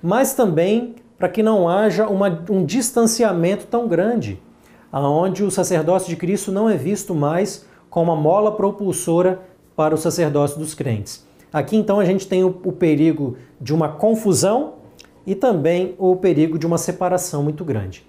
mas 0.03 0.33
também 0.33 0.95
para 1.17 1.29
que 1.29 1.41
não 1.41 1.69
haja 1.69 2.07
uma, 2.07 2.43
um 2.49 2.65
distanciamento 2.65 3.65
tão 3.65 3.87
grande, 3.87 4.37
aonde 4.91 5.45
o 5.45 5.51
sacerdócio 5.51 6.09
de 6.09 6.17
Cristo 6.17 6.51
não 6.51 6.69
é 6.69 6.75
visto 6.75 7.15
mais 7.15 7.65
como 7.89 8.11
uma 8.11 8.21
mola 8.21 8.51
propulsora 8.51 9.39
para 9.77 9.95
o 9.95 9.97
sacerdócio 9.97 10.59
dos 10.59 10.73
crentes. 10.73 11.25
Aqui 11.53 11.77
então 11.77 12.01
a 12.01 12.05
gente 12.05 12.27
tem 12.27 12.43
o, 12.43 12.49
o 12.65 12.73
perigo 12.73 13.37
de 13.61 13.73
uma 13.73 13.87
confusão 13.87 14.78
e 15.25 15.35
também 15.35 15.95
o 15.97 16.15
perigo 16.15 16.57
de 16.57 16.65
uma 16.65 16.77
separação 16.77 17.43
muito 17.43 17.63
grande. 17.65 18.05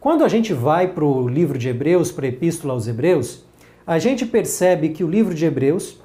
Quando 0.00 0.24
a 0.24 0.28
gente 0.28 0.52
vai 0.52 0.92
para 0.92 1.04
o 1.04 1.28
livro 1.28 1.56
de 1.58 1.68
Hebreus, 1.68 2.12
para 2.12 2.26
a 2.26 2.28
Epístola 2.28 2.74
aos 2.74 2.86
Hebreus, 2.86 3.44
a 3.86 3.98
gente 3.98 4.26
percebe 4.26 4.90
que 4.90 5.02
o 5.02 5.08
livro 5.08 5.34
de 5.34 5.46
Hebreus 5.46 5.98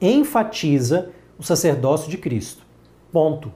enfatiza 0.00 1.10
o 1.38 1.42
sacerdócio 1.42 2.10
de 2.10 2.18
Cristo. 2.18 2.64
Ponto. 3.12 3.52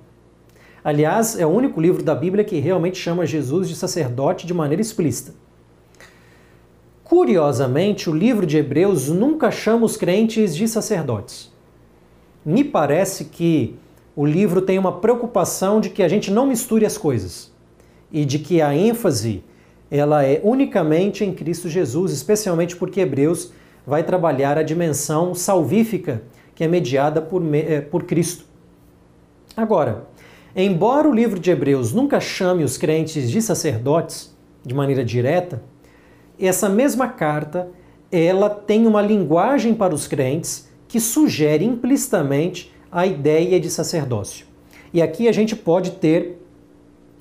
Aliás, 0.84 1.36
é 1.36 1.44
o 1.44 1.50
único 1.50 1.80
livro 1.80 2.02
da 2.02 2.14
Bíblia 2.14 2.44
que 2.44 2.60
realmente 2.60 2.96
chama 2.96 3.26
Jesus 3.26 3.68
de 3.68 3.74
sacerdote 3.74 4.46
de 4.46 4.54
maneira 4.54 4.80
explícita. 4.80 5.34
Curiosamente, 7.02 8.08
o 8.08 8.14
livro 8.14 8.46
de 8.46 8.56
Hebreus 8.56 9.08
nunca 9.08 9.50
chama 9.50 9.84
os 9.84 9.96
crentes 9.96 10.54
de 10.54 10.68
sacerdotes. 10.68 11.52
Me 12.44 12.62
parece 12.62 13.24
que 13.24 13.76
o 14.16 14.24
livro 14.24 14.62
tem 14.62 14.78
uma 14.78 14.92
preocupação 14.92 15.78
de 15.78 15.90
que 15.90 16.02
a 16.02 16.08
gente 16.08 16.30
não 16.30 16.46
misture 16.46 16.86
as 16.86 16.96
coisas 16.96 17.52
e 18.10 18.24
de 18.24 18.38
que 18.38 18.62
a 18.62 18.74
ênfase 18.74 19.44
ela 19.90 20.24
é 20.24 20.40
unicamente 20.42 21.22
em 21.22 21.34
Cristo 21.34 21.68
Jesus, 21.68 22.12
especialmente 22.12 22.74
porque 22.74 23.02
Hebreus 23.02 23.52
vai 23.86 24.02
trabalhar 24.02 24.56
a 24.56 24.62
dimensão 24.62 25.34
salvífica 25.34 26.22
que 26.54 26.64
é 26.64 26.68
mediada 26.68 27.20
por, 27.20 27.42
eh, 27.54 27.82
por 27.82 28.04
Cristo. 28.04 28.46
Agora, 29.54 30.06
embora 30.56 31.06
o 31.06 31.14
livro 31.14 31.38
de 31.38 31.50
Hebreus 31.50 31.92
nunca 31.92 32.18
chame 32.18 32.64
os 32.64 32.78
crentes 32.78 33.30
de 33.30 33.42
sacerdotes 33.42 34.34
de 34.64 34.74
maneira 34.74 35.04
direta, 35.04 35.62
essa 36.40 36.68
mesma 36.68 37.08
carta 37.08 37.68
ela 38.10 38.48
tem 38.48 38.86
uma 38.86 39.02
linguagem 39.02 39.74
para 39.74 39.94
os 39.94 40.08
crentes 40.08 40.68
que 40.88 40.98
sugere 40.98 41.64
implicitamente 41.64 42.74
a 42.96 43.06
ideia 43.06 43.60
de 43.60 43.68
sacerdócio. 43.68 44.46
E 44.90 45.02
aqui 45.02 45.28
a 45.28 45.32
gente 45.32 45.54
pode 45.54 45.90
ter 45.90 46.42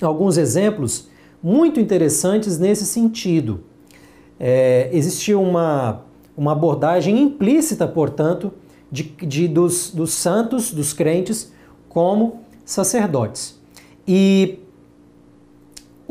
alguns 0.02 0.38
exemplos 0.38 1.10
muito 1.44 1.82
interessantes 1.82 2.58
nesse 2.58 2.86
sentido. 2.86 3.60
É, 4.40 4.90
existiu 4.94 5.42
uma, 5.42 6.06
uma 6.38 6.54
abordagem 6.54 7.22
implícita, 7.22 7.86
portanto, 7.86 8.54
de, 8.90 9.04
de 9.04 9.50
dos, 9.50 9.92
dos 9.92 10.14
santos, 10.14 10.72
dos 10.72 10.94
crentes, 10.94 11.52
como 11.90 12.40
sacerdotes. 12.64 13.60
E 14.08 14.60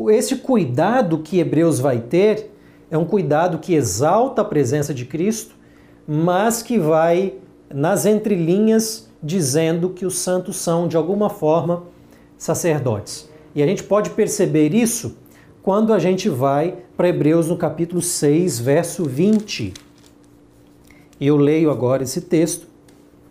esse 0.09 0.35
cuidado 0.35 1.17
que 1.17 1.39
Hebreus 1.39 1.79
vai 1.79 2.01
ter 2.01 2.51
é 2.91 2.97
um 2.99 3.05
cuidado 3.05 3.57
que 3.57 3.73
exalta 3.73 4.43
a 4.43 4.45
presença 4.45 4.93
de 4.93 5.05
Cristo, 5.05 5.55
mas 6.07 6.61
que 6.61 6.77
vai 6.77 7.33
nas 7.73 8.05
entrelinhas 8.05 9.09
dizendo 9.25 9.89
que 9.89 10.05
os 10.05 10.19
santos 10.19 10.57
são, 10.57 10.87
de 10.87 10.95
alguma 10.95 11.31
forma, 11.31 11.83
sacerdotes. 12.37 13.27
E 13.55 13.63
a 13.63 13.65
gente 13.65 13.83
pode 13.83 14.11
perceber 14.11 14.71
isso 14.71 15.17
quando 15.63 15.91
a 15.91 15.97
gente 15.97 16.29
vai 16.29 16.77
para 16.95 17.09
Hebreus 17.09 17.47
no 17.47 17.57
capítulo 17.57 18.03
6, 18.03 18.59
verso 18.59 19.03
20. 19.03 19.73
Eu 21.19 21.37
leio 21.37 21.71
agora 21.71 22.03
esse 22.03 22.21
texto, 22.21 22.67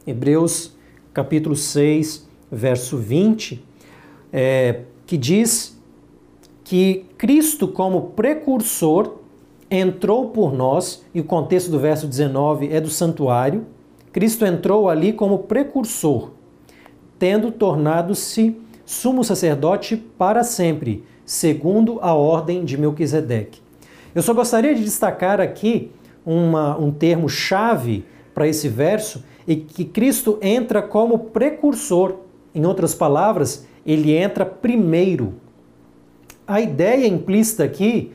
Hebreus 0.04 0.72
capítulo 1.12 1.54
6, 1.54 2.26
verso 2.50 2.96
20, 2.96 3.64
é, 4.32 4.80
que 5.06 5.16
diz 5.16 5.78
que 6.64 7.06
Cristo, 7.16 7.68
como 7.68 8.10
precursor, 8.16 9.18
entrou 9.70 10.30
por 10.30 10.52
nós, 10.52 11.04
e 11.14 11.20
o 11.20 11.24
contexto 11.24 11.70
do 11.70 11.78
verso 11.78 12.08
19 12.08 12.72
é 12.72 12.80
do 12.80 12.90
santuário. 12.90 13.64
Cristo 14.14 14.46
entrou 14.46 14.88
ali 14.88 15.12
como 15.12 15.40
precursor, 15.40 16.30
tendo 17.18 17.50
tornado-se 17.50 18.56
sumo 18.86 19.24
sacerdote 19.24 19.96
para 19.96 20.44
sempre 20.44 21.02
segundo 21.26 21.98
a 22.00 22.14
ordem 22.14 22.64
de 22.64 22.78
Melquisedeque. 22.78 23.60
Eu 24.14 24.22
só 24.22 24.32
gostaria 24.32 24.72
de 24.72 24.84
destacar 24.84 25.40
aqui 25.40 25.90
uma, 26.24 26.78
um 26.78 26.92
termo 26.92 27.28
chave 27.28 28.04
para 28.32 28.46
esse 28.46 28.68
verso 28.68 29.24
e 29.48 29.56
que 29.56 29.84
Cristo 29.84 30.38
entra 30.40 30.80
como 30.80 31.18
precursor. 31.18 32.18
Em 32.54 32.64
outras 32.64 32.94
palavras, 32.94 33.66
ele 33.84 34.12
entra 34.12 34.46
primeiro. 34.46 35.34
A 36.46 36.60
ideia 36.60 37.08
implícita 37.08 37.64
aqui 37.64 38.12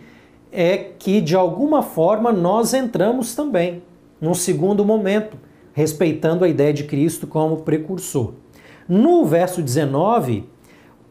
é 0.49 0.77
que, 0.77 1.19
de 1.19 1.35
alguma 1.35 1.81
forma, 1.81 2.31
nós 2.31 2.73
entramos 2.73 3.35
também, 3.35 3.83
num 4.21 4.33
segundo 4.33 4.85
momento, 4.85 5.48
respeitando 5.73 6.43
a 6.43 6.49
ideia 6.49 6.73
de 6.73 6.83
Cristo 6.83 7.27
como 7.27 7.57
precursor. 7.57 8.33
No 8.87 9.25
verso 9.25 9.61
19, 9.61 10.45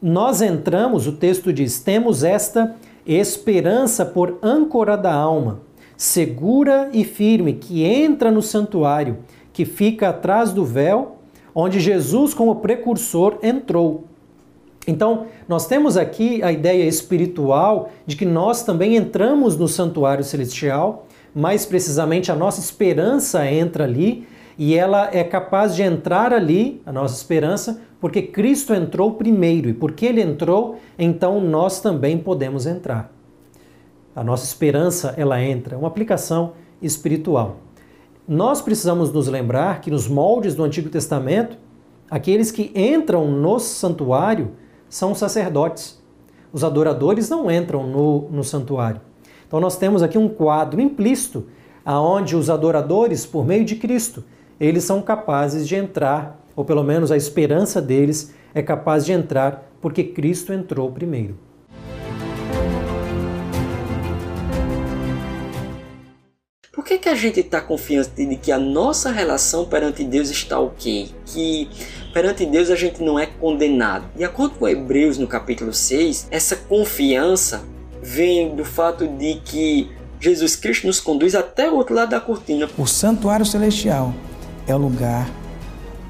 nós 0.00 0.42
entramos, 0.42 1.06
o 1.06 1.12
texto 1.12 1.52
diz, 1.52 1.80
temos 1.80 2.22
esta 2.22 2.76
esperança 3.06 4.04
por 4.04 4.38
âncora 4.42 4.96
da 4.96 5.12
alma, 5.12 5.60
segura 5.96 6.90
e 6.92 7.04
firme, 7.04 7.54
que 7.54 7.84
entra 7.84 8.30
no 8.30 8.42
santuário, 8.42 9.18
que 9.52 9.64
fica 9.64 10.10
atrás 10.10 10.52
do 10.52 10.64
véu, 10.64 11.16
onde 11.54 11.80
Jesus, 11.80 12.34
como 12.34 12.56
precursor, 12.56 13.38
entrou. 13.42 14.04
Então, 14.86 15.26
nós 15.48 15.66
temos 15.66 15.96
aqui 15.96 16.42
a 16.42 16.52
ideia 16.52 16.84
espiritual 16.84 17.90
de 18.06 18.16
que 18.16 18.24
nós 18.24 18.62
também 18.62 18.96
entramos 18.96 19.56
no 19.56 19.68
santuário 19.68 20.24
celestial, 20.24 21.06
mais 21.34 21.66
precisamente 21.66 22.32
a 22.32 22.36
nossa 22.36 22.60
esperança 22.60 23.50
entra 23.50 23.84
ali 23.84 24.26
e 24.58 24.74
ela 24.74 25.08
é 25.12 25.22
capaz 25.22 25.76
de 25.76 25.82
entrar 25.82 26.32
ali, 26.32 26.82
a 26.84 26.90
nossa 26.90 27.14
esperança, 27.14 27.80
porque 28.00 28.20
Cristo 28.22 28.74
entrou 28.74 29.12
primeiro 29.12 29.68
e 29.68 29.72
porque 29.72 30.04
ele 30.04 30.20
entrou, 30.20 30.80
então 30.98 31.40
nós 31.40 31.80
também 31.80 32.18
podemos 32.18 32.66
entrar. 32.66 33.12
A 34.16 34.24
nossa 34.24 34.44
esperança, 34.44 35.14
ela 35.16 35.40
entra, 35.40 35.78
uma 35.78 35.86
aplicação 35.86 36.54
espiritual. 36.82 37.58
Nós 38.26 38.60
precisamos 38.60 39.12
nos 39.12 39.28
lembrar 39.28 39.80
que 39.80 39.92
nos 39.92 40.08
moldes 40.08 40.56
do 40.56 40.64
Antigo 40.64 40.88
Testamento, 40.88 41.56
aqueles 42.10 42.50
que 42.50 42.72
entram 42.74 43.30
no 43.30 43.60
santuário 43.60 44.50
são 44.88 45.14
sacerdotes. 45.14 46.02
Os 46.52 46.64
adoradores 46.64 47.30
não 47.30 47.48
entram 47.48 47.86
no, 47.86 48.28
no 48.28 48.42
santuário. 48.42 49.00
Então 49.46 49.60
nós 49.60 49.76
temos 49.76 50.02
aqui 50.02 50.18
um 50.18 50.28
quadro 50.28 50.80
implícito 50.80 51.46
aonde 51.84 52.36
os 52.36 52.50
adoradores, 52.50 53.24
por 53.24 53.46
meio 53.46 53.64
de 53.64 53.76
Cristo, 53.76 54.24
eles 54.60 54.84
são 54.84 55.00
capazes 55.00 55.68
de 55.68 55.76
entrar, 55.76 56.44
ou 56.56 56.64
pelo 56.64 56.82
menos 56.82 57.12
a 57.12 57.16
esperança 57.16 57.80
deles 57.80 58.34
é 58.52 58.60
capaz 58.60 59.04
de 59.04 59.12
entrar, 59.12 59.70
porque 59.80 60.02
Cristo 60.02 60.52
entrou 60.52 60.90
primeiro. 60.90 61.38
Por 66.72 66.84
que, 66.84 66.98
que 66.98 67.08
a 67.08 67.14
gente 67.14 67.40
está 67.40 67.60
confiante 67.60 68.26
de 68.26 68.36
que 68.36 68.50
a 68.50 68.58
nossa 68.58 69.10
relação 69.10 69.66
perante 69.66 70.02
Deus 70.02 70.30
está 70.30 70.58
ok? 70.58 71.10
Que 71.26 71.68
perante 72.12 72.46
Deus 72.46 72.70
a 72.70 72.76
gente 72.76 73.02
não 73.02 73.18
é 73.18 73.26
condenado. 73.26 74.06
De 74.16 74.24
acordo 74.24 74.56
com 74.56 74.66
Hebreus 74.66 75.18
no 75.18 75.26
capítulo 75.26 75.72
6, 75.72 76.28
essa 76.30 76.56
confiança 76.56 77.62
vem 78.02 78.56
do 78.56 78.64
fato 78.64 79.06
de 79.06 79.34
que 79.44 79.90
Jesus 80.18 80.56
Cristo 80.56 80.86
nos 80.86 80.98
conduz 80.98 81.34
até 81.34 81.70
o 81.70 81.76
outro 81.76 81.94
lado 81.94 82.10
da 82.10 82.20
cortina. 82.20 82.68
O 82.76 82.86
santuário 82.86 83.46
celestial 83.46 84.14
é 84.68 84.74
o 84.74 84.78
lugar 84.78 85.28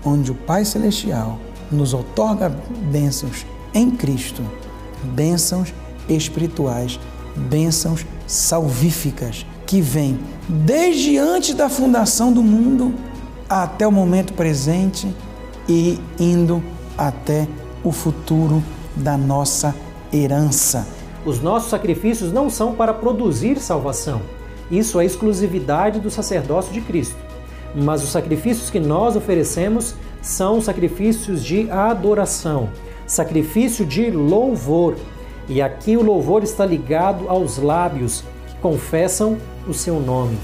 onde 0.05 0.33
o 0.33 0.35
Pai 0.35 0.64
Celestial 0.64 1.38
nos 1.71 1.94
otorga 1.94 2.53
bênçãos 2.90 3.47
em 3.73 3.90
Cristo, 3.90 4.42
bênçãos 5.03 5.73
espirituais, 6.09 6.99
bênçãos 7.37 8.05
salvíficas, 8.27 9.47
que 9.66 9.81
vêm 9.81 10.18
desde 10.49 11.18
antes 11.18 11.55
da 11.55 11.68
fundação 11.68 12.33
do 12.33 12.42
mundo 12.42 12.94
até 13.49 13.87
o 13.87 13.92
momento 13.92 14.33
presente 14.33 15.14
e 15.68 15.99
indo 16.18 16.62
até 16.97 17.47
o 17.85 17.92
futuro 17.92 18.62
da 18.97 19.16
nossa 19.16 19.75
herança. 20.12 20.87
Os 21.25 21.40
nossos 21.40 21.68
sacrifícios 21.68 22.33
não 22.33 22.49
são 22.49 22.75
para 22.75 22.94
produzir 22.94 23.61
salvação. 23.61 24.23
Isso 24.71 24.99
é 24.99 25.05
exclusividade 25.05 26.01
do 26.01 26.11
sacerdócio 26.11 26.73
de 26.73 26.81
Cristo 26.81 27.28
mas 27.74 28.02
os 28.02 28.11
sacrifícios 28.11 28.70
que 28.70 28.81
nós 28.81 29.16
oferecemos 29.16 29.94
são 30.22 30.61
sacrifícios 30.61 31.44
de 31.44 31.70
adoração, 31.70 32.68
sacrifício 33.07 33.85
de 33.87 34.11
louvor. 34.11 34.96
E 35.48 35.62
aqui 35.62 35.96
o 35.96 36.02
louvor 36.02 36.42
está 36.42 36.66
ligado 36.66 37.28
aos 37.28 37.59
lábios 37.59 38.24
que 38.46 38.54
confessam 38.57 39.38
o 39.66 39.72
seu 39.72 40.00
nome. 40.00 40.38